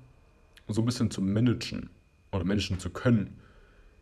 [0.69, 1.89] so ein bisschen zu managen
[2.31, 3.39] oder managen zu können.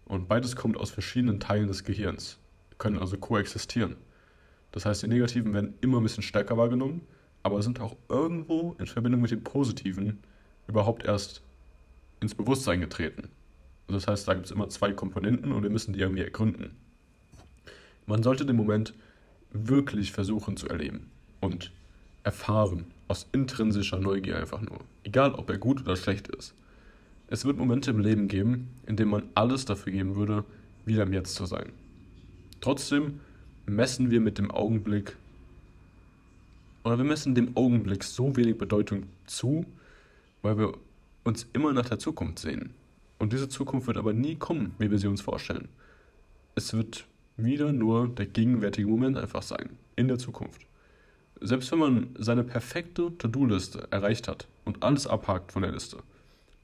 [0.06, 2.38] Und beides kommt aus verschiedenen Teilen des Gehirns,
[2.78, 3.96] können also koexistieren.
[4.72, 7.02] Das heißt, die negativen werden immer ein bisschen stärker wahrgenommen
[7.44, 10.18] aber sind auch irgendwo in Verbindung mit dem Positiven
[10.66, 11.42] überhaupt erst
[12.20, 13.28] ins Bewusstsein getreten.
[13.86, 16.74] Das heißt, da gibt es immer zwei Komponenten und wir müssen die irgendwie ergründen.
[18.06, 18.94] Man sollte den Moment
[19.52, 21.70] wirklich versuchen zu erleben und
[22.22, 24.80] erfahren, aus intrinsischer Neugier einfach nur.
[25.04, 26.54] Egal, ob er gut oder schlecht ist.
[27.28, 30.44] Es wird Momente im Leben geben, in denen man alles dafür geben würde,
[30.84, 31.72] wieder im Jetzt zu sein.
[32.60, 33.20] Trotzdem
[33.66, 35.16] messen wir mit dem Augenblick
[36.84, 39.64] oder wir messen dem Augenblick so wenig Bedeutung zu,
[40.42, 40.74] weil wir
[41.24, 42.74] uns immer nach der Zukunft sehen.
[43.18, 45.68] Und diese Zukunft wird aber nie kommen, wie wir sie uns vorstellen.
[46.54, 47.06] Es wird
[47.38, 50.66] wieder nur der gegenwärtige Moment einfach sein, in der Zukunft.
[51.40, 55.98] Selbst wenn man seine perfekte To-Do-Liste erreicht hat und alles abhakt von der Liste,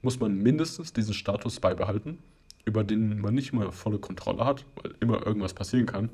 [0.02, 2.18] muss man mindestens diesen Status beibehalten,
[2.64, 6.10] über den man nicht mal volle Kontrolle hat, weil immer irgendwas passieren kann.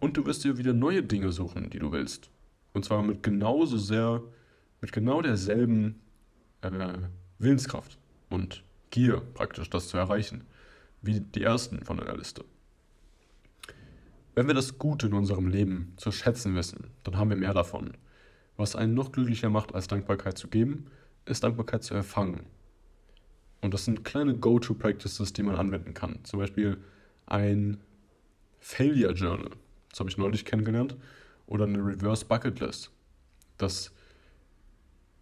[0.00, 2.30] Und du wirst dir wieder neue Dinge suchen, die du willst.
[2.72, 4.22] Und zwar mit genauso sehr,
[4.80, 6.00] mit genau derselben
[6.60, 6.98] äh,
[7.38, 10.44] Willenskraft und Gier praktisch, das zu erreichen,
[11.02, 12.44] wie die ersten von der Liste.
[14.34, 17.96] Wenn wir das Gute in unserem Leben zu schätzen wissen, dann haben wir mehr davon.
[18.58, 20.86] Was einen noch glücklicher macht, als Dankbarkeit zu geben,
[21.24, 22.44] ist Dankbarkeit zu erfangen.
[23.66, 26.20] Und das sind kleine Go-To-Practices, die man anwenden kann.
[26.22, 26.78] Zum Beispiel
[27.26, 27.78] ein
[28.60, 29.50] Failure Journal.
[29.90, 30.94] Das habe ich neulich kennengelernt
[31.48, 32.92] oder eine Reverse Bucket List.
[33.58, 33.90] Das,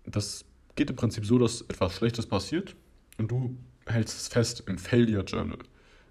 [0.04, 2.76] das geht im Prinzip so, dass etwas Schlechtes passiert
[3.16, 5.61] und du hältst es fest im Failure Journal.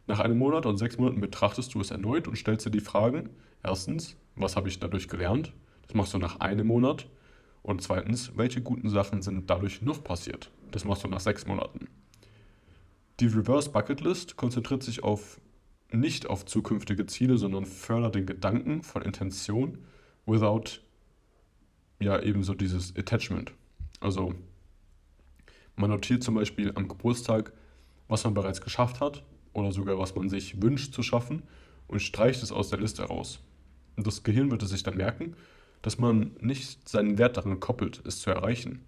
[0.08, 3.30] Nach einem Monat und sechs Monaten betrachtest du es erneut und stellst dir die Fragen:
[3.62, 5.54] erstens, was habe ich dadurch gelernt?
[5.84, 7.08] Das machst du nach einem Monat.
[7.62, 10.50] Und zweitens, welche guten Sachen sind dadurch noch passiert?
[10.72, 11.90] Das machst du nach sechs Monaten.
[13.20, 15.40] Die Reverse Bucket List konzentriert sich auf
[15.92, 19.78] nicht auf zukünftige Ziele, sondern fördert den Gedanken von Intention
[20.26, 20.80] without
[22.00, 23.54] ja ebenso dieses Attachment.
[24.00, 24.34] Also
[25.76, 27.54] man notiert zum Beispiel am Geburtstag,
[28.08, 29.24] was man bereits geschafft hat
[29.54, 31.44] oder sogar was man sich wünscht zu schaffen
[31.88, 33.40] und streicht es aus der Liste raus.
[33.96, 35.36] Und das Gehirn wird es sich dann merken,
[35.84, 38.82] dass man nicht seinen Wert daran koppelt, es zu erreichen.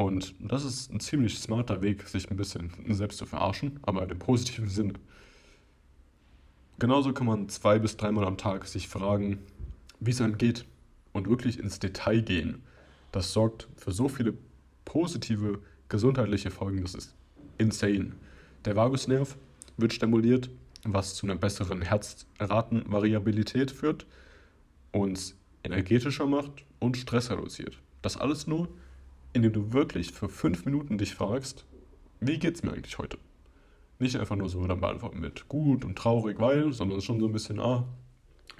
[0.00, 4.18] Und das ist ein ziemlich smarter Weg, sich ein bisschen selbst zu verarschen, aber dem
[4.18, 4.94] positiven Sinne.
[6.78, 9.40] Genauso kann man zwei bis dreimal am Tag sich fragen,
[10.00, 10.64] wie es einem geht
[11.12, 12.62] und wirklich ins Detail gehen,
[13.12, 14.32] das sorgt für so viele
[14.86, 15.58] positive
[15.90, 17.14] gesundheitliche Folgen, das ist
[17.58, 18.12] insane.
[18.64, 19.36] Der Vagusnerv
[19.76, 20.48] wird stimuliert,
[20.82, 24.06] was zu einer besseren Herzratenvariabilität führt,
[24.92, 27.76] uns energetischer macht und Stress reduziert.
[28.00, 28.70] Das alles nur,
[29.32, 31.64] indem du wirklich für fünf Minuten dich fragst,
[32.20, 33.18] wie geht's mir eigentlich heute?
[33.98, 37.32] Nicht einfach nur so dann beantworten mit gut und traurig, weil, sondern schon so ein
[37.32, 37.84] bisschen, ah,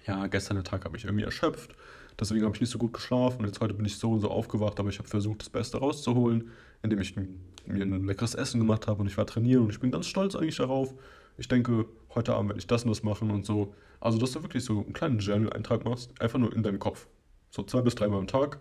[0.06, 1.74] ja, gestern den Tag habe ich irgendwie erschöpft,
[2.18, 4.30] deswegen habe ich nicht so gut geschlafen und jetzt heute bin ich so und so
[4.30, 6.50] aufgewacht, aber ich habe versucht, das Beste rauszuholen,
[6.82, 7.26] indem ich mir
[7.66, 10.56] ein leckeres Essen gemacht habe und ich war trainieren und ich bin ganz stolz eigentlich
[10.56, 10.94] darauf.
[11.38, 13.74] Ich denke, heute Abend werde ich das und das machen und so.
[14.00, 17.06] Also, dass du wirklich so einen kleinen Journal-Eintrag machst, einfach nur in deinem Kopf.
[17.50, 18.60] So zwei bis dreimal am Tag.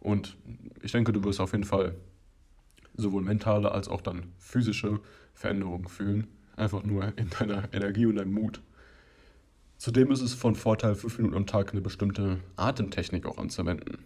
[0.00, 0.36] Und
[0.82, 1.94] ich denke, du wirst auf jeden Fall
[2.94, 5.00] sowohl mentale als auch dann physische
[5.34, 6.26] Veränderungen fühlen.
[6.56, 8.60] Einfach nur in deiner Energie und deinem Mut.
[9.76, 13.98] Zudem ist es von Vorteil, fünf Minuten am Tag eine bestimmte Atemtechnik auch anzuwenden.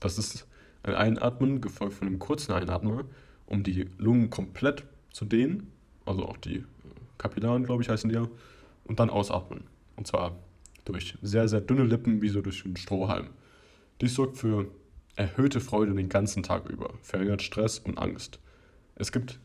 [0.00, 0.48] Das ist
[0.82, 3.04] ein Einatmen gefolgt von einem kurzen Einatmen,
[3.46, 5.70] um die Lungen komplett zu dehnen,
[6.06, 6.64] also auch die
[7.18, 8.26] Kapillaren, glaube ich, heißen die ja,
[8.84, 9.64] und dann ausatmen.
[9.94, 10.36] Und zwar
[10.84, 13.28] durch sehr, sehr dünne Lippen, wie so durch einen Strohhalm.
[14.00, 14.66] Dies sorgt für
[15.16, 18.40] erhöhte Freude den ganzen Tag über, verringert Stress und Angst.
[18.94, 19.40] Es gibt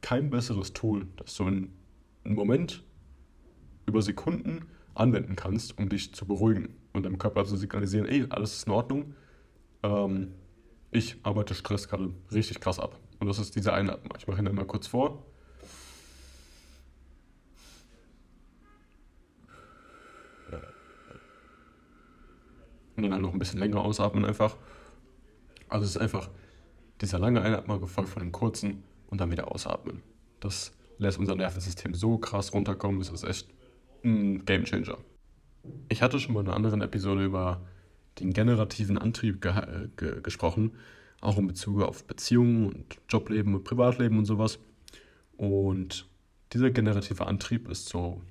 [0.00, 1.76] kein besseres Tool, das so einen
[2.24, 2.84] Moment
[3.86, 8.54] über Sekunden anwenden kannst, um dich zu beruhigen und deinem Körper zu signalisieren, ey, alles
[8.54, 9.14] ist in Ordnung.
[9.82, 10.32] Ähm,
[10.90, 12.98] ich arbeite Stress gerade richtig krass ab.
[13.18, 14.14] Und das ist diese Einatmung.
[14.18, 15.24] Ich mache ihn dann mal kurz vor.
[22.96, 24.56] Und dann halt noch ein bisschen länger ausatmen einfach.
[25.68, 26.30] Also es ist einfach
[27.00, 30.02] dieser lange Einatmen gefolgt von dem kurzen und dann wieder ausatmen.
[30.40, 33.48] Das lässt unser Nervensystem so krass runterkommen, das ist echt
[34.04, 34.98] ein Gamechanger.
[35.88, 37.60] Ich hatte schon mal in einer anderen Episode über
[38.20, 39.52] den generativen Antrieb ge
[39.96, 40.72] ge gesprochen,
[41.20, 44.58] auch in Bezug auf Beziehungen und Jobleben und Privatleben und sowas.
[45.36, 46.08] Und
[46.52, 48.22] dieser generative Antrieb ist so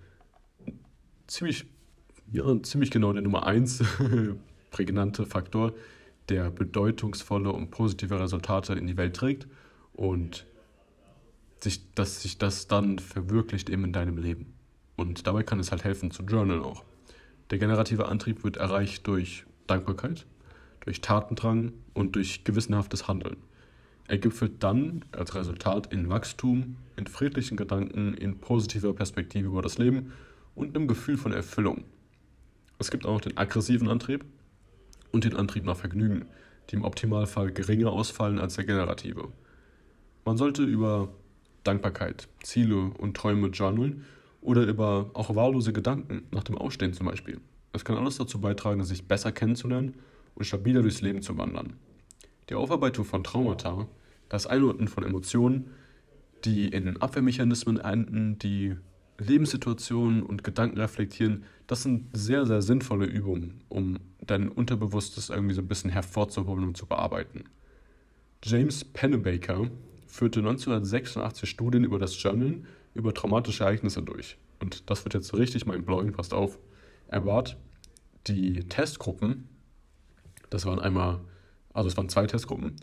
[1.27, 1.65] ziemlich,
[2.31, 3.83] ja, ziemlich genau der Nummer 1
[4.71, 5.73] prägnante Faktor,
[6.30, 9.47] der bedeutungsvolle und positive Resultate in die Welt trägt
[9.93, 10.45] und
[11.61, 14.53] sich, dass sich das dann verwirklicht eben in deinem Leben.
[14.95, 16.84] Und dabei kann es halt helfen zu journalen auch.
[17.49, 20.26] Der generative Antrieb wird erreicht durch Dankbarkeit,
[20.82, 23.38] durch Tatendrang und durch gewissenhaftes Handeln.
[24.07, 29.78] Er gipfelt dann als Resultat in Wachstum, in friedlichen Gedanken, in positiver Perspektive über das
[29.78, 30.13] Leben
[30.53, 31.86] und im Gefühl von Erfüllung.
[32.78, 34.26] Es gibt auch den aggressiven Antrieb
[35.12, 36.26] und den Antrieb nach Vergnügen,
[36.70, 39.30] die im Optimalfall geringer ausfallen als der generative.
[40.26, 41.10] Man sollte über
[41.64, 44.06] Dankbarkeit, Ziele und Träume journalen
[44.41, 47.39] oder über auch wahllose Gedanken nach dem Ausstehen zum Beispiel.
[47.74, 49.95] Das kann alles dazu beitragen, sich besser kennenzulernen
[50.36, 51.74] und stabiler durchs Leben zu wandern.
[52.49, 53.88] Die Aufarbeitung von Traumata,
[54.30, 55.72] das Einordnen von Emotionen,
[56.45, 58.76] die in Abwehrmechanismen enden, die
[59.18, 63.97] Lebenssituationen und Gedanken reflektieren, das sind sehr, sehr sinnvolle Übungen, um
[64.28, 67.45] dein Unterbewusstes irgendwie so ein bisschen hervorzuholen und zu bearbeiten.
[68.43, 69.69] James Pennebaker
[70.07, 74.38] führte 1986 Studien über das Journalen über traumatische Ereignisse durch.
[74.59, 76.57] Und das wird jetzt richtig mein blowing, passt auf.
[77.07, 77.57] Er bat
[78.28, 79.49] die Testgruppen,
[80.49, 81.21] das waren einmal,
[81.73, 82.76] also es waren zwei Testgruppen,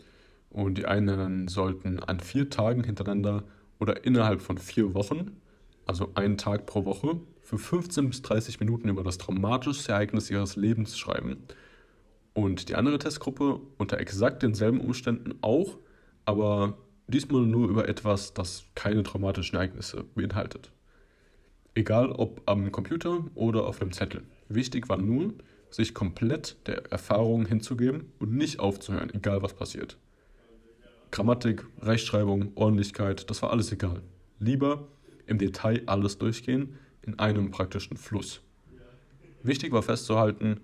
[0.49, 3.43] und die einen sollten an vier Tagen hintereinander
[3.79, 5.41] oder innerhalb von vier Wochen,
[5.85, 10.55] also einen Tag pro Woche, für 15 bis 30 Minuten über das traumatischste Ereignis ihres
[10.55, 11.43] Lebens schreiben.
[12.33, 15.77] Und die andere Testgruppe unter exakt denselben Umständen auch,
[16.25, 16.77] aber
[17.07, 20.71] diesmal nur über etwas, das keine traumatischen Ereignisse beinhaltet.
[21.75, 24.23] Egal ob am Computer oder auf einem Zettel.
[24.47, 25.33] Wichtig war nur,
[25.69, 29.97] sich komplett der Erfahrung hinzugeben und nicht aufzuhören, egal was passiert.
[31.11, 34.01] Grammatik, Rechtschreibung, Ordentlichkeit, das war alles egal.
[34.39, 34.87] Lieber
[35.25, 38.41] im Detail alles durchgehen in einem praktischen Fluss.
[39.43, 40.61] Wichtig war festzuhalten,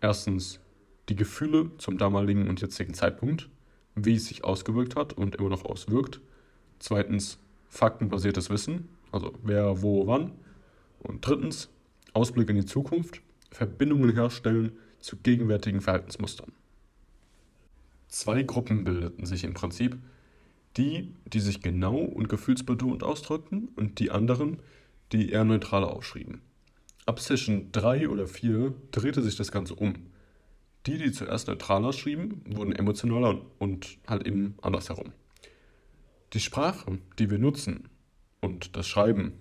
[0.00, 0.60] erstens
[1.08, 3.48] die Gefühle zum damaligen und jetzigen Zeitpunkt,
[3.94, 6.20] wie es sich ausgewirkt hat und immer noch auswirkt.
[6.78, 7.38] Zweitens
[7.68, 10.32] faktenbasiertes Wissen, also wer, wo, wann.
[11.00, 11.68] Und drittens
[12.12, 16.52] Ausblick in die Zukunft, Verbindungen herstellen zu gegenwärtigen Verhaltensmustern.
[18.08, 19.96] Zwei Gruppen bildeten sich im Prinzip,
[20.76, 24.60] die, die sich genau und gefühlsbetont ausdrückten und die anderen,
[25.12, 26.40] die eher neutral aufschrieben.
[27.04, 29.94] Ab Session 3 oder 4 drehte sich das Ganze um.
[30.86, 35.12] Die, die zuerst neutraler schrieben, wurden emotionaler und halt eben andersherum.
[36.32, 37.88] Die Sprache, die wir nutzen
[38.40, 39.32] und das Schreiben,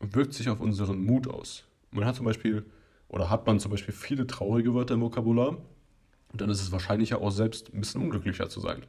[0.00, 1.64] wirkt sich auf unseren Mut aus.
[1.90, 2.64] Man hat zum Beispiel,
[3.08, 5.58] oder hat man zum Beispiel viele traurige Wörter im Vokabular,
[6.32, 8.84] dann ist es wahrscheinlicher auch selbst ein bisschen unglücklicher zu sein.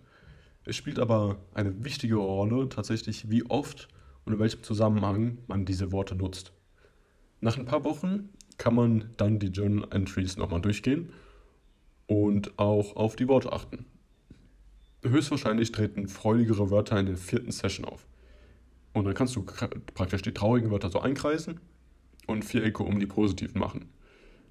[0.65, 3.87] Es spielt aber eine wichtige Rolle tatsächlich, wie oft
[4.25, 6.51] und in welchem Zusammenhang man diese Worte nutzt.
[7.39, 11.13] Nach ein paar Wochen kann man dann die Journal Entries nochmal durchgehen
[12.07, 13.85] und auch auf die Worte achten.
[15.03, 18.07] Höchstwahrscheinlich treten freudigere Wörter in der vierten Session auf.
[18.93, 19.43] Und dann kannst du
[19.93, 21.59] praktisch die traurigen Wörter so einkreisen
[22.25, 23.89] und Vierecke um die positiven machen.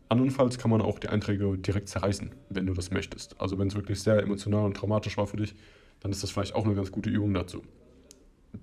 [0.08, 3.40] Andernfalls kann man auch die Einträge direkt zerreißen, wenn du das möchtest.
[3.40, 5.56] Also wenn es wirklich sehr emotional und traumatisch war für dich,
[6.04, 7.62] dann ist das vielleicht auch eine ganz gute Übung dazu.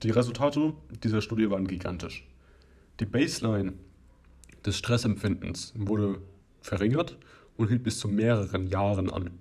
[0.04, 0.74] Die Resultate
[1.04, 2.28] dieser Studie waren gigantisch.
[3.00, 3.74] Die Baseline
[4.64, 6.22] des Stressempfindens wurde
[6.62, 7.18] verringert
[7.58, 9.32] und hielt bis zu mehreren Jahren an.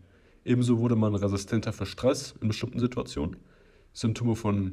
[0.47, 3.37] Ebenso wurde man resistenter für Stress in bestimmten Situationen.
[3.93, 4.73] Symptome von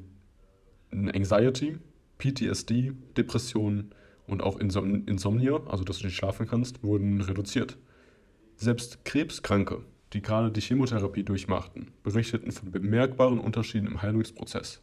[0.91, 1.79] Anxiety,
[2.19, 3.91] PTSD, Depressionen
[4.25, 7.77] und auch Insom Insomnia, also dass du nicht schlafen kannst, wurden reduziert.
[8.55, 9.83] Selbst Krebskranke,
[10.13, 14.81] die gerade die Chemotherapie durchmachten, berichteten von bemerkbaren Unterschieden im Heilungsprozess.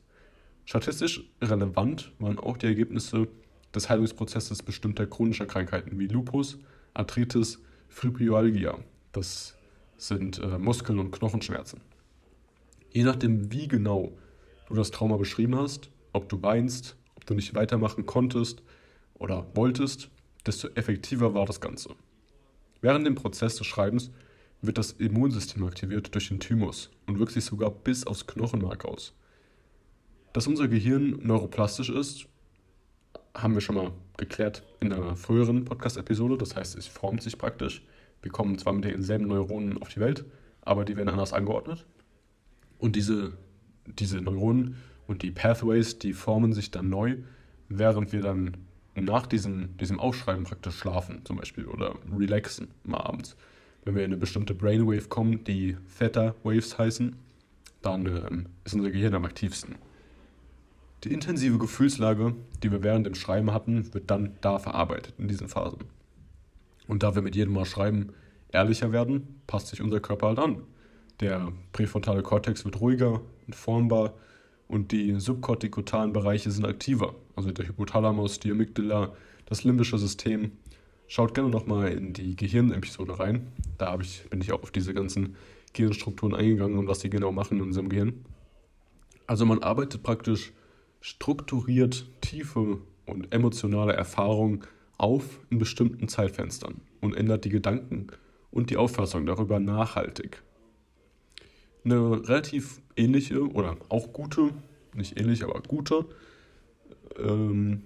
[0.67, 3.29] Statistisch relevant waren auch die Ergebnisse
[3.75, 6.59] des Heilungsprozesses bestimmter chronischer Krankheiten wie Lupus,
[6.95, 8.79] Arthritis, Fibromyalgia.
[9.13, 9.57] Das
[9.97, 11.81] sind äh, Muskeln- und Knochenschmerzen.
[12.91, 14.13] Je nachdem, wie genau
[14.69, 18.63] du das Trauma beschrieben hast, ob du weinst, ob du nicht weitermachen konntest
[19.15, 20.11] oder wolltest,
[20.47, 21.95] desto effektiver war das Ganze.
[22.81, 24.11] Während dem Prozess des Schreibens
[24.67, 29.15] wird das Immunsystem aktiviert durch den Thymus und wirkt sich sogar bis aufs Knochenmark aus.
[30.33, 32.27] Dass unser Gehirn neuroplastisch ist,
[33.37, 36.39] haben wir schon mal geklärt in einer früheren Podcast-Episode.
[36.39, 37.83] Das heißt, es formt sich praktisch.
[38.23, 40.25] Wir kommen zwar mit denselben Neuronen auf die Welt,
[40.63, 41.87] aber die werden anders angeordnet.
[42.79, 43.37] Und diese,
[43.87, 47.17] diese Neuronen und die Pathways, die formen sich dann neu,
[47.69, 48.57] während wir dann
[48.95, 53.37] nach diesem, diesem Aufschreiben praktisch schlafen, zum Beispiel, oder relaxen mal abends.
[53.85, 57.17] Wenn wir in eine bestimmte Brainwave kommen, die Theta Waves heißen,
[57.83, 59.77] dann ähm, ist unser Gehirn am aktivsten.
[61.05, 65.49] Die intensive Gefühlslage, die wir während dem Schreiben hatten, wird dann da verarbeitet, in diesen
[65.49, 65.81] Phasen.
[66.89, 68.15] Und da wir mit jedem Mal schreiben
[68.53, 70.63] ehrlicher werden, passt sich unser Körper halt an.
[71.21, 74.15] Der präfrontale Kortex wird ruhiger und formbar
[74.67, 77.15] und die subkortikotalen Bereiche sind aktiver.
[77.37, 79.13] Also der Hypothalamus, die Amygdala,
[79.47, 80.53] das limbische System.
[81.07, 83.53] Schaut gerne nochmal in die Gehirnepisode rein.
[83.79, 85.37] Da ich, bin ich auch auf diese ganzen
[85.73, 88.25] Gehirnstrukturen eingegangen und was sie genau machen in unserem Gehirn.
[89.27, 90.53] Also man arbeitet praktisch
[91.01, 94.63] strukturiert tiefe und emotionale Erfahrungen
[94.97, 98.07] auf in bestimmten Zeitfenstern und ändert die Gedanken
[98.51, 100.43] und die Auffassung darüber nachhaltig.
[101.85, 104.51] Eine relativ ähnliche oder auch gute,
[104.95, 106.07] nicht ähnlich, aber gute
[107.19, 107.83] ähm,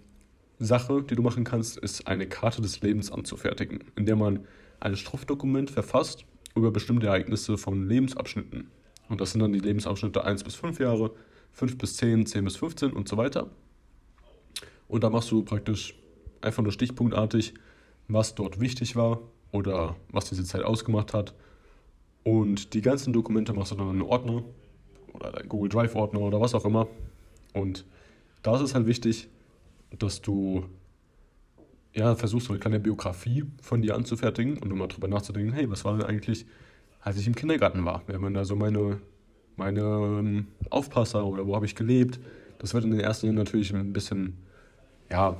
[0.59, 4.45] Sache, die du machen kannst, ist eine Karte des Lebens anzufertigen, in der man
[4.81, 8.69] ein Struftdokument verfasst über bestimmte Ereignisse von Lebensabschnitten.
[9.09, 11.13] Und das sind dann die Lebensabschnitte 1 bis 5 Jahre,
[11.53, 13.49] 5 bis 10, 10 bis 15 und so weiter.
[14.89, 15.95] Und da machst du praktisch
[16.41, 17.55] einfach nur stichpunktartig,
[18.09, 19.21] was dort wichtig war
[19.53, 21.35] oder was diese Zeit ausgemacht hat.
[22.25, 24.45] Und die ganzen Dokumente machst du dann in einen Ordner
[25.13, 26.89] oder deinen Google Drive-Ordner oder was auch immer.
[27.55, 27.85] Und
[28.43, 29.29] da ist halt wichtig,
[29.97, 30.65] dass du
[31.95, 35.97] ja, versuchst, eine kleine Biografie von dir anzufertigen und mal drüber nachzudenken, hey, was war
[35.97, 36.47] denn eigentlich,
[37.01, 38.03] als ich im Kindergarten war?
[38.07, 39.01] Wenn man da so meine
[39.59, 42.19] meine ähm, Aufpasser oder wo habe ich gelebt.
[42.59, 44.39] Das wird in den ersten Jahren natürlich ein bisschen
[45.11, 45.37] ja,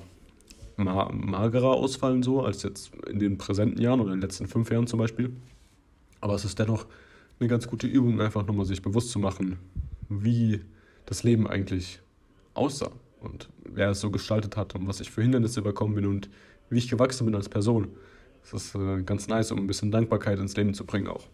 [0.77, 4.71] ma magerer ausfallen, so als jetzt in den präsenten Jahren oder in den letzten fünf
[4.71, 5.35] Jahren zum Beispiel.
[6.21, 6.87] Aber es ist dennoch
[7.41, 9.59] eine ganz gute Übung, einfach nochmal sich bewusst zu machen,
[10.09, 10.61] wie
[11.07, 12.01] das Leben eigentlich
[12.55, 12.91] aussah
[13.21, 16.29] und wer es so gestaltet hat und was ich für Hindernisse überkommen bin und
[16.71, 17.89] wie ich gewachsen bin als Person.
[18.43, 21.27] Das ist äh, ganz nice, um ein bisschen Dankbarkeit ins Leben zu bringen auch.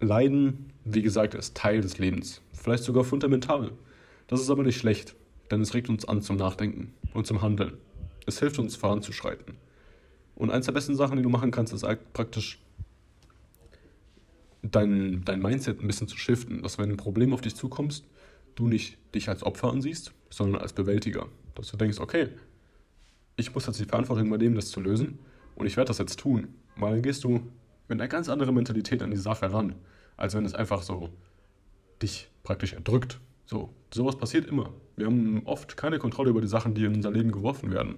[0.00, 3.72] Leiden, wie gesagt, ist Teil des Lebens, vielleicht sogar fundamental.
[4.28, 5.16] Das ist aber nicht schlecht,
[5.50, 7.78] denn es regt uns an zum Nachdenken und zum Handeln.
[8.26, 9.56] Es hilft uns voranzuschreiten.
[10.36, 12.60] Und eins der besten Sachen, die du machen kannst, ist praktisch
[14.62, 18.04] dein, dein Mindset ein bisschen zu shiften, dass wenn ein Problem auf dich zukommst,
[18.58, 21.26] du nicht dich als Opfer ansiehst, sondern als Bewältiger.
[21.54, 22.28] Dass du denkst, okay,
[23.36, 25.18] ich muss jetzt die Verantwortung übernehmen, das zu lösen
[25.54, 26.48] und ich werde das jetzt tun.
[26.76, 27.40] Weil dann gehst du
[27.88, 29.74] mit einer ganz anderen Mentalität an die Sache ran,
[30.16, 31.10] als wenn es einfach so
[32.02, 33.20] dich praktisch erdrückt.
[33.46, 34.72] So, sowas passiert immer.
[34.96, 37.96] Wir haben oft keine Kontrolle über die Sachen, die in unser Leben geworfen werden.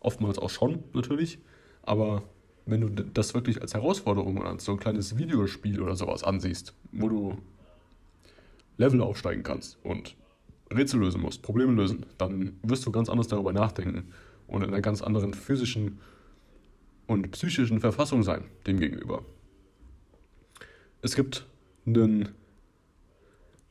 [0.00, 1.38] Oftmals auch schon, natürlich.
[1.82, 2.22] Aber
[2.66, 6.74] wenn du das wirklich als Herausforderung oder als so ein kleines Videospiel oder sowas ansiehst,
[6.92, 7.38] wo du
[8.76, 10.16] Level aufsteigen kannst und
[10.72, 14.12] Rätsel lösen musst, Probleme lösen, dann wirst du ganz anders darüber nachdenken
[14.46, 15.98] und in einer ganz anderen physischen
[17.06, 19.24] und psychischen Verfassung sein demgegenüber.
[21.02, 21.46] Es gibt
[21.86, 22.30] einen,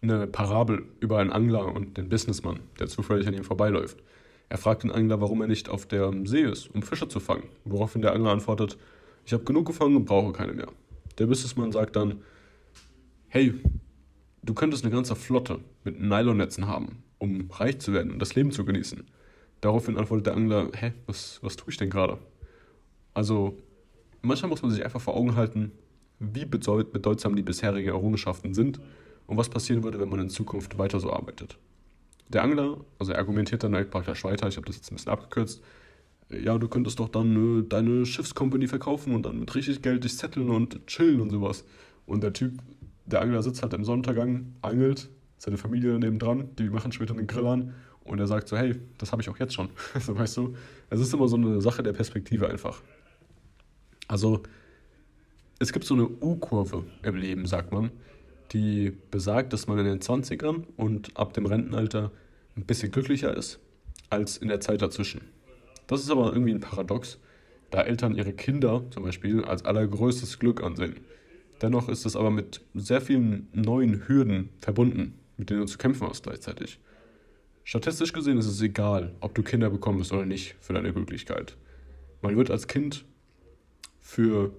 [0.02, 3.98] eine Parabel über einen Angler und den Businessman, der zufällig an ihm vorbeiläuft.
[4.50, 7.46] Er fragt den Angler, warum er nicht auf der See ist, um Fische zu fangen,
[7.66, 8.78] woraufhin der Angler antwortet,
[9.26, 10.68] ich habe genug gefangen und brauche keine mehr.
[11.18, 12.22] Der Businessman sagt dann,
[13.30, 13.54] hey,
[14.44, 18.52] du könntest eine ganze Flotte mit Nylonnetzen haben, um reich zu werden und das Leben
[18.52, 19.04] zu genießen.
[19.62, 22.18] Daraufhin antwortet der Angler, hä, was, was tue ich denn gerade?
[23.14, 23.58] Also
[24.22, 25.72] manchmal muss man sich einfach vor Augen halten,
[26.20, 28.80] wie bedeutsam die bisherigen Errungenschaften sind
[29.26, 31.58] und was passieren würde, wenn man in Zukunft weiter so arbeitet.
[32.30, 35.12] Der Angler, also er argumentiert dann halt praktisch weiter, ich habe das jetzt ein bisschen
[35.12, 35.62] abgekürzt,
[36.30, 40.18] ja, du könntest doch dann äh, deine Schiffskompanie verkaufen und dann mit richtig Geld dich
[40.18, 41.64] zetteln und chillen und sowas.
[42.06, 42.54] Und der Typ,
[43.06, 47.46] der Angler sitzt halt im Sonnenuntergang, angelt, seine Familie nebendran, die machen später einen Grill
[47.46, 47.74] an
[48.04, 49.70] und er sagt so, hey, das habe ich auch jetzt schon.
[50.00, 50.56] so weißt du,
[50.90, 52.82] es ist immer so eine Sache der Perspektive einfach.
[54.08, 54.44] Also
[55.60, 57.92] es gibt so eine U-Kurve im Leben, sagt man,
[58.52, 62.12] die besagt, dass man in den 20ern und ab dem Rentenalter
[62.56, 63.60] ein bisschen glücklicher ist
[64.10, 65.22] als in der Zeit dazwischen.
[65.88, 67.18] Das ist aber irgendwie ein Paradox,
[67.72, 70.98] da Eltern ihre Kinder zum Beispiel als allergrößtes Glück ansehen.
[71.64, 76.06] Dennoch ist es aber mit sehr vielen neuen Hürden verbunden, mit denen du zu kämpfen
[76.10, 76.78] hast gleichzeitig.
[77.64, 81.56] Statistisch gesehen ist es egal, ob du Kinder bekommst oder nicht für deine Glücklichkeit.
[82.22, 83.06] Man wird als Kind
[84.02, 84.54] für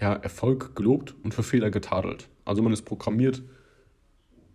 [0.00, 2.28] ja, Erfolg gelobt und für Fehler getadelt.
[2.44, 3.44] Also man ist programmiert,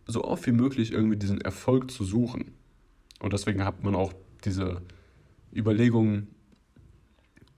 [0.06, 2.52] so oft wie möglich irgendwie diesen Erfolg zu suchen.
[3.22, 4.12] Und deswegen hat man auch
[4.44, 4.82] diese
[5.56, 6.28] Überlegung,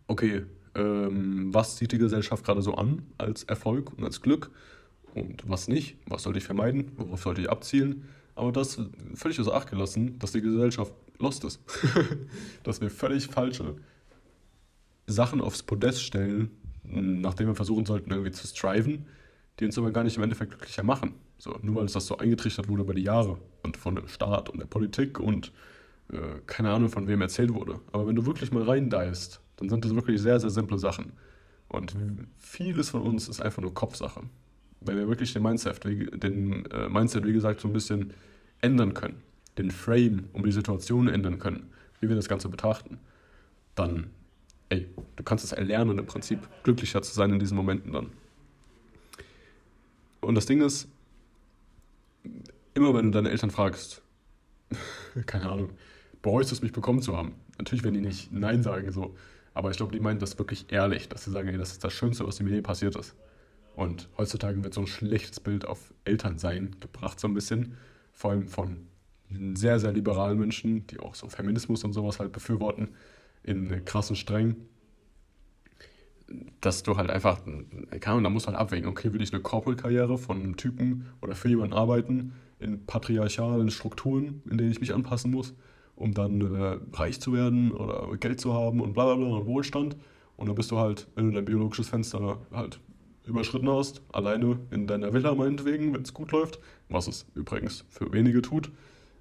[0.05, 0.43] okay,
[0.75, 4.51] ähm, was sieht die Gesellschaft gerade so an als Erfolg und als Glück
[5.13, 8.05] und was nicht, was sollte ich vermeiden, worauf sollte ich abzielen.
[8.35, 8.79] Aber das
[9.13, 11.61] völlig außer Acht gelassen, dass die Gesellschaft lost ist.
[12.63, 13.75] dass wir völlig falsche
[15.07, 16.51] Sachen aufs Podest stellen,
[16.83, 19.05] nachdem wir versuchen sollten, irgendwie zu striven,
[19.59, 21.15] die uns aber gar nicht im Endeffekt glücklicher machen.
[21.37, 24.49] So, nur weil es das so eingetrichtert wurde über die Jahre und von dem Staat
[24.49, 25.51] und der Politik und
[26.11, 27.79] äh, keine Ahnung von wem erzählt wurde.
[27.91, 31.13] Aber wenn du wirklich mal reindeist, dann sind das wirklich sehr, sehr simple Sachen.
[31.67, 31.95] Und
[32.37, 34.21] vieles von uns ist einfach nur Kopfsache.
[34.81, 38.13] Wenn wir wirklich den Mindset, den äh, Mindset, wie gesagt, so ein bisschen
[38.61, 39.21] ändern können,
[39.57, 42.97] den Frame um die Situation ändern können, wie wir das Ganze betrachten,
[43.75, 44.09] dann
[44.71, 48.11] ey, du kannst es erlernen, im Prinzip glücklicher zu sein in diesen Momenten dann.
[50.21, 50.87] Und das Ding ist,
[52.73, 54.01] immer wenn du deine Eltern fragst,
[55.25, 55.69] keine Ahnung,
[56.21, 57.33] bereust du es, mich bekommen zu haben?
[57.57, 59.15] Natürlich werden die nicht Nein sagen, so.
[59.53, 61.93] Aber ich glaube, die meinen das wirklich ehrlich, dass sie sagen, ey, das ist das
[61.93, 63.15] Schönste, was mir je passiert ist.
[63.75, 67.77] Und heutzutage wird so ein schlechtes Bild auf Elternsein gebracht, so ein bisschen.
[68.11, 68.87] Vor allem von
[69.53, 72.89] sehr, sehr liberalen Menschen, die auch so Feminismus und sowas halt befürworten
[73.43, 74.67] in krassen Strängen,
[76.59, 79.41] dass du halt einfach, keine Ahnung, da musst du halt abwägen, okay, will ich eine
[79.41, 84.93] Corporate-Karriere von einem Typen oder für jemanden arbeiten, in patriarchalen Strukturen, in denen ich mich
[84.93, 85.55] anpassen muss,
[86.01, 89.45] um dann äh, reich zu werden oder Geld zu haben und bla bla bla und
[89.45, 89.95] Wohlstand.
[90.35, 92.79] Und dann bist du halt, wenn du dein biologisches Fenster halt
[93.25, 98.11] überschritten hast, alleine in deiner Villa meinetwegen, wenn es gut läuft, was es übrigens für
[98.11, 98.71] wenige tut,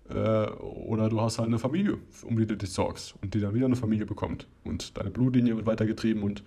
[0.08, 3.54] äh, oder du hast halt eine Familie, um die du dich sorgst und die dann
[3.54, 4.46] wieder eine Familie bekommt.
[4.64, 6.42] Und deine Blutlinie wird weitergetrieben und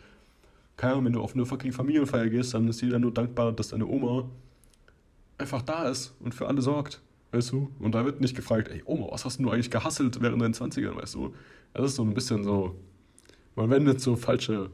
[0.75, 3.69] keine Ahnung, wenn du auf eine fucking Familienfeier gehst, dann ist jeder nur dankbar, dass
[3.69, 4.25] deine Oma
[5.37, 7.01] einfach da ist und für alle sorgt,
[7.33, 7.71] weißt du?
[7.79, 10.95] Und da wird nicht gefragt, ey Oma, was hast du eigentlich gehasselt während deinen 20ern,
[10.95, 11.33] weißt du?
[11.73, 12.75] Das ist so ein bisschen so,
[13.55, 14.69] man wendet so falsche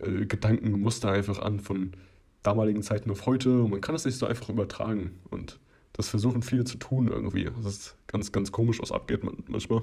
[0.00, 1.92] äh, Gedankenmuster einfach an von
[2.42, 5.58] damaligen Zeiten auf heute und man kann das nicht so einfach übertragen und
[5.94, 7.44] das versuchen viele zu tun irgendwie.
[7.44, 9.82] Das ist ganz, ganz komisch, was abgeht manchmal.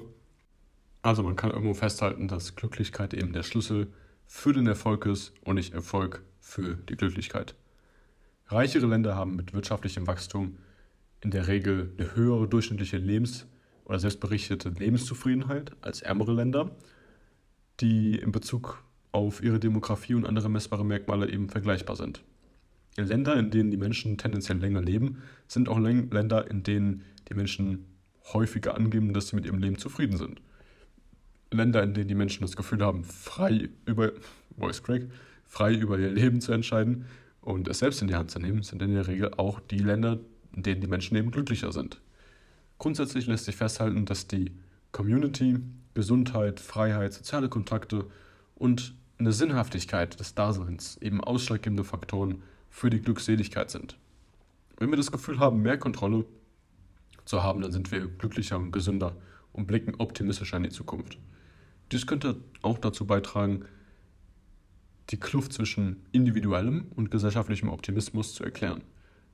[1.02, 3.92] Also man kann irgendwo festhalten, dass Glücklichkeit eben der Schlüssel
[4.26, 7.54] für den Erfolg ist und nicht Erfolg für die Glücklichkeit.
[8.46, 10.58] Reichere Länder haben mit wirtschaftlichem Wachstum
[11.22, 13.46] in der Regel eine höhere durchschnittliche Lebens-
[13.84, 16.76] oder selbstberichtete Lebenszufriedenheit als ärmere Länder,
[17.80, 22.22] die in Bezug auf ihre Demografie und andere messbare Merkmale eben vergleichbar sind.
[22.96, 27.86] Länder, in denen die Menschen tendenziell länger leben, sind auch Länder, in denen die Menschen
[28.32, 30.40] häufiger angeben, dass sie mit ihrem Leben zufrieden sind.
[31.50, 34.12] Länder, in denen die Menschen das Gefühl haben, frei über,
[34.58, 35.02] Voice Crack,
[35.46, 37.06] frei über ihr Leben zu entscheiden
[37.40, 40.18] und es selbst in die Hand zu nehmen, sind in der Regel auch die Länder,
[40.54, 42.00] in denen die Menschen eben glücklicher sind.
[42.78, 44.52] Grundsätzlich lässt sich festhalten, dass die
[44.92, 45.58] Community,
[45.94, 48.06] Gesundheit, Freiheit, soziale Kontakte
[48.54, 53.96] und eine Sinnhaftigkeit des Daseins eben ausschlaggebende Faktoren für die Glückseligkeit sind.
[54.78, 56.24] Wenn wir das Gefühl haben, mehr Kontrolle
[57.24, 59.16] zu haben, dann sind wir glücklicher und gesünder
[59.52, 61.18] und blicken optimistischer in die Zukunft.
[61.92, 63.64] Dies könnte auch dazu beitragen,
[65.10, 68.82] die Kluft zwischen individuellem und gesellschaftlichem Optimismus zu erklären,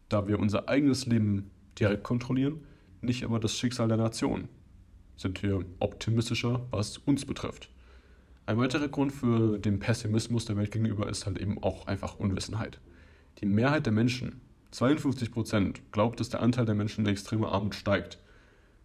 [0.09, 2.61] da wir unser eigenes Leben direkt kontrollieren,
[3.00, 4.48] nicht aber das Schicksal der Nation.
[5.16, 7.70] Sind wir optimistischer, was uns betrifft.
[8.46, 12.80] Ein weiterer Grund für den Pessimismus der Welt gegenüber ist halt eben auch einfach Unwissenheit.
[13.40, 14.40] Die Mehrheit der Menschen,
[14.70, 18.18] 52 Prozent, glaubt, dass der Anteil der Menschen in extremer Armut steigt.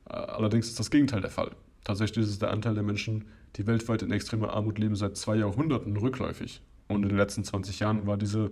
[0.09, 1.51] Äh, allerdings ist das Gegenteil der Fall.
[1.83, 5.95] Tatsächlich ist der Anteil der Menschen, die weltweit in extremer Armut leben, seit zwei Jahrhunderten
[5.95, 6.61] rückläufig.
[6.87, 8.51] Und in den letzten 20 Jahren war diese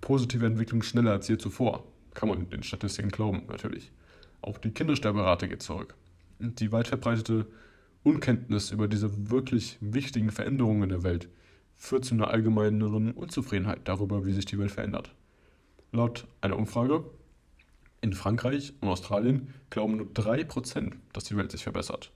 [0.00, 1.84] positive Entwicklung schneller als je zuvor.
[2.14, 3.90] Kann man den Statistiken glauben, natürlich.
[4.40, 5.94] Auch die Kindersterberate geht zurück.
[6.38, 7.46] Und die weit verbreitete
[8.02, 11.28] Unkenntnis über diese wirklich wichtigen Veränderungen in der Welt
[11.76, 15.14] führt zu einer allgemeineren Unzufriedenheit darüber, wie sich die Welt verändert.
[15.92, 17.04] Laut einer Umfrage
[18.00, 22.12] in Frankreich und Australien glauben nur 3%, dass die Welt sich verbessert.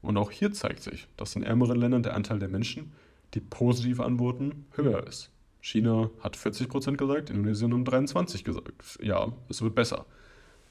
[0.00, 2.92] Und auch hier zeigt sich, dass in ärmeren Ländern der Anteil der Menschen,
[3.34, 5.30] die positiv antworten, höher ist.
[5.66, 8.98] China hat 40% gesagt, Indonesien um 23% gesagt.
[9.02, 10.06] Ja, es wird besser.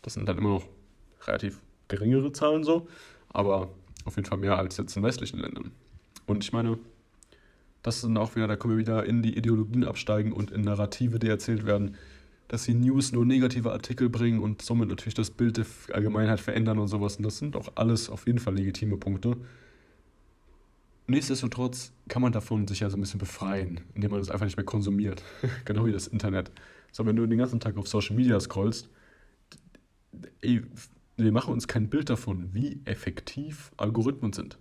[0.02, 0.68] Das sind dann immer noch
[1.28, 2.88] relativ geringere Zahlen so,
[3.28, 3.70] aber
[4.06, 5.72] auf jeden Fall mehr als jetzt in westlichen Ländern.
[6.28, 6.78] Und ich meine,
[7.84, 11.20] das sind auch wieder, da kommen wir wieder in die Ideologien absteigen und in Narrative,
[11.20, 11.98] die erzählt werden,
[12.48, 16.80] dass sie News nur negative Artikel bringen und somit natürlich das Bild der Allgemeinheit verändern
[16.80, 17.18] und sowas.
[17.18, 19.36] Und das sind auch alles auf jeden Fall legitime Punkte.
[21.08, 24.58] Nichtsdestotrotz kann man davon sich ja so ein bisschen befreien, indem man das einfach nicht
[24.58, 25.24] mehr konsumiert.
[25.66, 26.52] genau wie das Internet.
[26.92, 28.90] So, wenn du den ganzen Tag auf Social Media scrollst,
[30.42, 30.64] ey,
[31.18, 34.58] wir machen uns kein Bild davon, wie effektiv Algorithmen sind.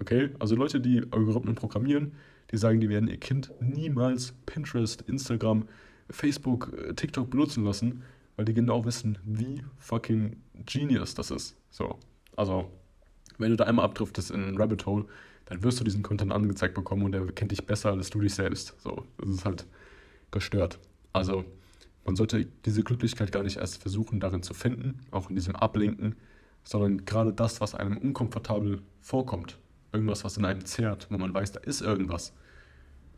[0.00, 0.30] Okay?
[0.38, 2.12] Also Leute, die Algorithmen programmieren,
[2.50, 5.66] die sagen, die werden ihr Kind niemals Pinterest, Instagram,
[6.10, 8.02] Facebook, äh, TikTok benutzen lassen,
[8.36, 10.36] weil die genau wissen, wie fucking
[10.66, 11.56] genius das ist.
[11.70, 11.98] So.
[12.36, 12.70] Also,
[13.38, 15.06] wenn du da einmal abdriftest in ein Rabbit Hole,
[15.46, 18.34] dann wirst du diesen Content angezeigt bekommen und der kennt dich besser als du dich
[18.34, 18.74] selbst.
[18.78, 19.66] So, das ist halt
[20.30, 20.78] gestört.
[21.12, 21.44] Also,
[22.04, 26.16] man sollte diese Glücklichkeit gar nicht erst versuchen, darin zu finden, auch in diesem Ablenken,
[26.62, 29.58] sondern gerade das, was einem unkomfortabel vorkommt,
[29.92, 32.32] irgendwas, was in einem zehrt, wo man weiß, da ist irgendwas.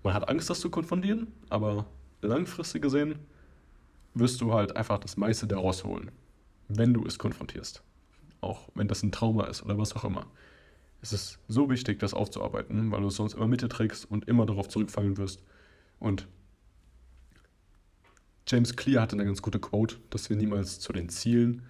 [0.03, 1.87] Man hat Angst, das zu konfrontieren, aber
[2.20, 3.18] langfristig gesehen
[4.14, 6.11] wirst du halt einfach das meiste daraus holen,
[6.68, 7.83] wenn du es konfrontierst.
[8.41, 10.26] Auch wenn das ein Trauma ist oder was auch immer.
[11.01, 14.26] Es ist so wichtig, das aufzuarbeiten, weil du es sonst immer mit dir trägst und
[14.26, 15.42] immer darauf zurückfallen wirst.
[16.01, 16.26] Und
[18.46, 21.62] James Clear hatte eine ganz gute Quote, dass wir niemals zu den Zielen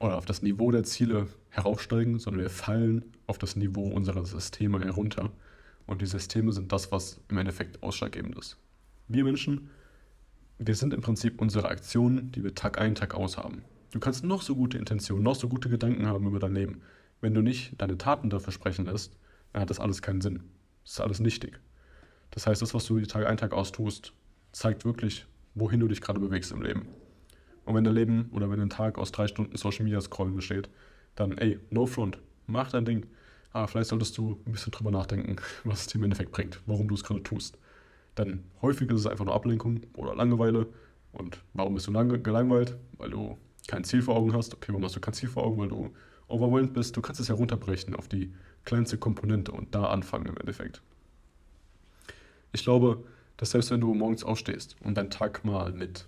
[0.00, 4.80] oder auf das Niveau der Ziele heraufsteigen, sondern wir fallen auf das Niveau unserer Systeme
[4.80, 5.30] herunter.
[5.86, 8.56] Und die Systeme sind das, was im Endeffekt ausschlaggebend ist.
[9.08, 9.70] Wir Menschen,
[10.58, 13.62] wir sind im Prinzip unsere Aktionen, die wir Tag ein, Tag aus haben.
[13.92, 16.82] Du kannst noch so gute Intentionen, noch so gute Gedanken haben über dein Leben.
[17.20, 19.16] Wenn du nicht deine Taten dafür sprechen lässt,
[19.52, 20.42] dann hat das alles keinen Sinn.
[20.84, 21.60] Das ist alles nichtig.
[22.30, 23.72] Das heißt, das, was du Tag ein, Tag aus
[24.52, 26.88] zeigt wirklich, wohin du dich gerade bewegst im Leben.
[27.64, 30.68] Und wenn dein Leben oder wenn ein Tag aus drei Stunden Social Media Scrollen besteht,
[31.14, 33.06] dann ey, no front, mach dein Ding.
[33.52, 36.88] Aber vielleicht solltest du ein bisschen drüber nachdenken, was es dir im Endeffekt bringt, warum
[36.88, 37.58] du es gerade tust.
[38.16, 40.66] Denn häufig ist es einfach nur Ablenkung oder Langeweile.
[41.12, 42.76] Und warum bist du lang gelangweilt?
[42.98, 43.36] Weil du
[43.66, 44.54] kein Ziel vor Augen hast.
[44.54, 45.58] Okay, warum hast du kein Ziel vor Augen?
[45.58, 45.90] Weil du
[46.28, 46.96] overwhelmed bist.
[46.96, 48.32] Du kannst es ja runterbrechen auf die
[48.64, 50.82] kleinste Komponente und da anfangen im Endeffekt.
[52.52, 53.04] Ich glaube,
[53.36, 56.06] dass selbst wenn du morgens aufstehst und deinen Tag mal mit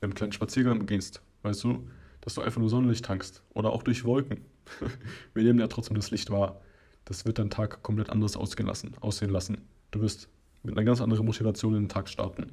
[0.00, 1.88] einem kleinen Spaziergang beginnst, weißt du,
[2.20, 4.44] dass du einfach nur Sonnenlicht tankst oder auch durch Wolken.
[5.34, 6.60] Wir nehmen ja trotzdem das Licht wahr.
[7.04, 9.58] Das wird deinen Tag komplett anders ausgelassen, aussehen lassen.
[9.92, 10.28] Du wirst
[10.62, 12.52] mit einer ganz anderen Motivation in den Tag starten.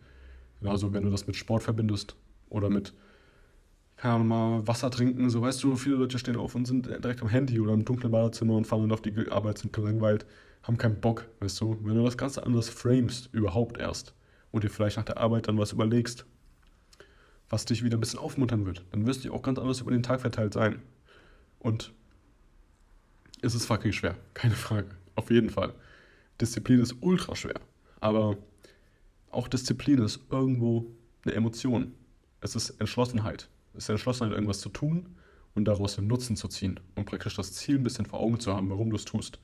[0.61, 2.15] Genauso, wenn du das mit Sport verbindest
[2.49, 2.93] oder mit,
[3.97, 7.21] keine Ahnung, mal Wasser trinken, so weißt du, viele Leute stehen auf und sind direkt
[7.21, 10.25] am Handy oder im dunklen Badezimmer und fahren dann auf die Arbeit, sind gelangweilt
[10.65, 11.77] haben keinen Bock, weißt du.
[11.83, 14.13] Wenn du das Ganze anders framest, überhaupt erst,
[14.51, 16.25] und dir vielleicht nach der Arbeit dann was überlegst,
[17.49, 20.01] was dich wieder ein bisschen aufmuntern wird, dann wirst du auch ganz anders über den
[20.01, 20.81] Tag verteilt sein.
[21.59, 21.93] Und
[23.41, 24.89] es ist fucking schwer, keine Frage.
[25.15, 25.73] Auf jeden Fall.
[26.41, 27.59] Disziplin ist ultra schwer.
[27.99, 28.37] Aber
[29.29, 30.87] auch Disziplin ist irgendwo
[31.23, 31.93] eine Emotion.
[32.41, 33.49] Es ist Entschlossenheit.
[33.77, 35.15] Ist Entschlossenheit, irgendwas zu tun
[35.53, 38.53] und daraus einen Nutzen zu ziehen und praktisch das Ziel ein bisschen vor Augen zu
[38.53, 39.39] haben, warum du es tust.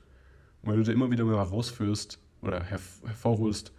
[0.62, 3.72] Und weil du dir immer wieder mal rausführst oder herv hervorholst,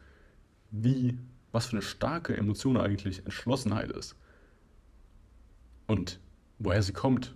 [0.72, 1.18] wie,
[1.52, 4.16] was für eine starke Emotion eigentlich Entschlossenheit ist.
[5.88, 6.20] Und
[6.60, 7.36] woher sie kommt,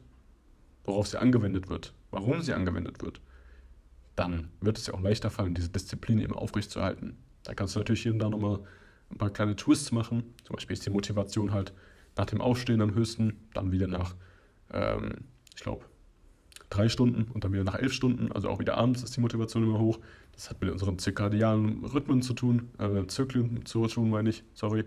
[0.83, 3.21] worauf sie angewendet wird, warum sie angewendet wird,
[4.15, 7.17] dann wird es ja auch leichter fallen, diese Disziplin eben aufrechtzuerhalten.
[7.43, 8.59] Da kannst du natürlich hier und da nochmal
[9.11, 10.33] ein paar kleine Twists machen.
[10.43, 11.73] Zum Beispiel ist die Motivation halt
[12.17, 14.15] nach dem Aufstehen am höchsten, dann wieder nach,
[14.71, 15.15] ähm,
[15.55, 15.85] ich glaube,
[16.69, 19.63] drei Stunden und dann wieder nach elf Stunden, also auch wieder abends ist die Motivation
[19.63, 19.99] immer hoch.
[20.33, 24.83] Das hat mit unseren zirkadianen Rhythmen zu tun, äh, Zyklen zu tun, meine ich, sorry.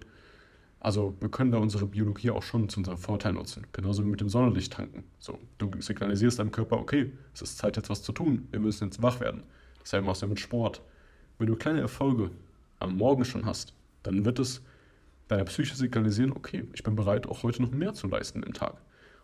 [0.78, 3.66] Also wir können da unsere Biologie auch schon zu unserem Vorteil nutzen.
[3.72, 5.04] Genauso wie mit dem Sonnenlicht tanken.
[5.18, 8.84] So, du signalisierst deinem Körper, okay, es ist Zeit jetzt was zu tun, wir müssen
[8.84, 9.42] jetzt wach werden.
[9.80, 10.80] Dasselbe machst du mit Sport.
[11.38, 12.30] Wenn du kleine Erfolge
[12.78, 14.62] am Morgen schon hast, dann wird es
[15.30, 18.74] deiner Psyche signalisieren, okay, ich bin bereit, auch heute noch mehr zu leisten im Tag.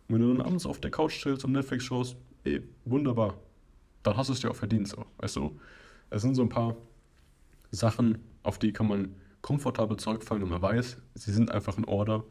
[0.08, 3.34] Und wenn du dann abends auf der Couch chillst und Netflix schaust, ey, wunderbar.
[4.04, 5.04] Dann hast du es dir auch verdient, so.
[5.18, 5.58] Weißt du?
[6.10, 6.76] Es sind so ein paar
[7.72, 12.24] Sachen, auf die kann man komfortabel zurückfallen und man weiß, sie sind einfach in Order,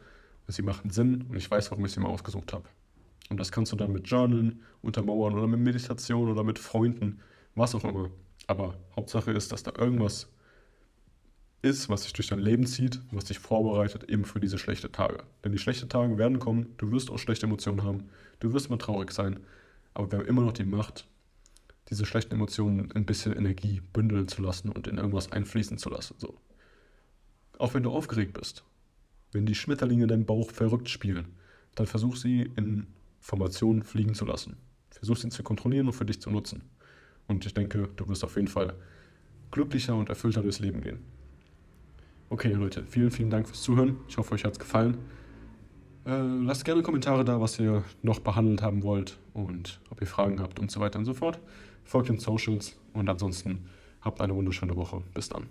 [0.48, 2.70] sie machen Sinn und ich weiß, warum ich sie mal ausgesucht habe.
[3.30, 7.20] Und das kannst du dann mit Journalen untermauern oder mit Meditation oder mit Freunden,
[7.56, 8.10] was auch immer.
[8.48, 10.30] Aber Hauptsache ist, dass da irgendwas
[11.66, 15.24] ist, was sich durch dein Leben zieht, was dich vorbereitet eben für diese schlechten Tage.
[15.44, 18.06] Denn die schlechten Tage werden kommen, du wirst auch schlechte Emotionen haben,
[18.40, 19.40] du wirst mal traurig sein,
[19.96, 21.08] aber wir haben immer noch die Macht,
[21.90, 26.16] diese schlechten Emotionen ein bisschen Energie bündeln zu lassen und in irgendwas einfließen zu lassen.
[26.20, 26.38] So.
[27.58, 28.64] Auch wenn du aufgeregt bist,
[29.32, 31.28] wenn die Schmetterlinge in deinem Bauch verrückt spielen,
[31.74, 32.88] dann versuch sie in
[33.20, 34.58] Formationen fliegen zu lassen.
[34.92, 36.62] Versuch sie zu kontrollieren und für dich zu nutzen.
[37.28, 38.76] Und ich denke, du wirst auf jeden Fall
[39.52, 41.00] glücklicher und erfüllter durchs Leben gehen.
[42.30, 43.98] Okay, Leute, vielen, vielen Dank fürs Zuhören.
[44.08, 44.98] Ich hoffe, euch hat es gefallen.
[46.06, 50.40] Äh, lasst gerne Kommentare da, was ihr noch behandelt haben wollt und ob ihr Fragen
[50.40, 51.40] habt und so weiter und so fort.
[51.84, 53.66] Folgt den Socials und ansonsten
[54.02, 55.02] habt eine wunderschöne Woche.
[55.14, 55.48] Bis dann.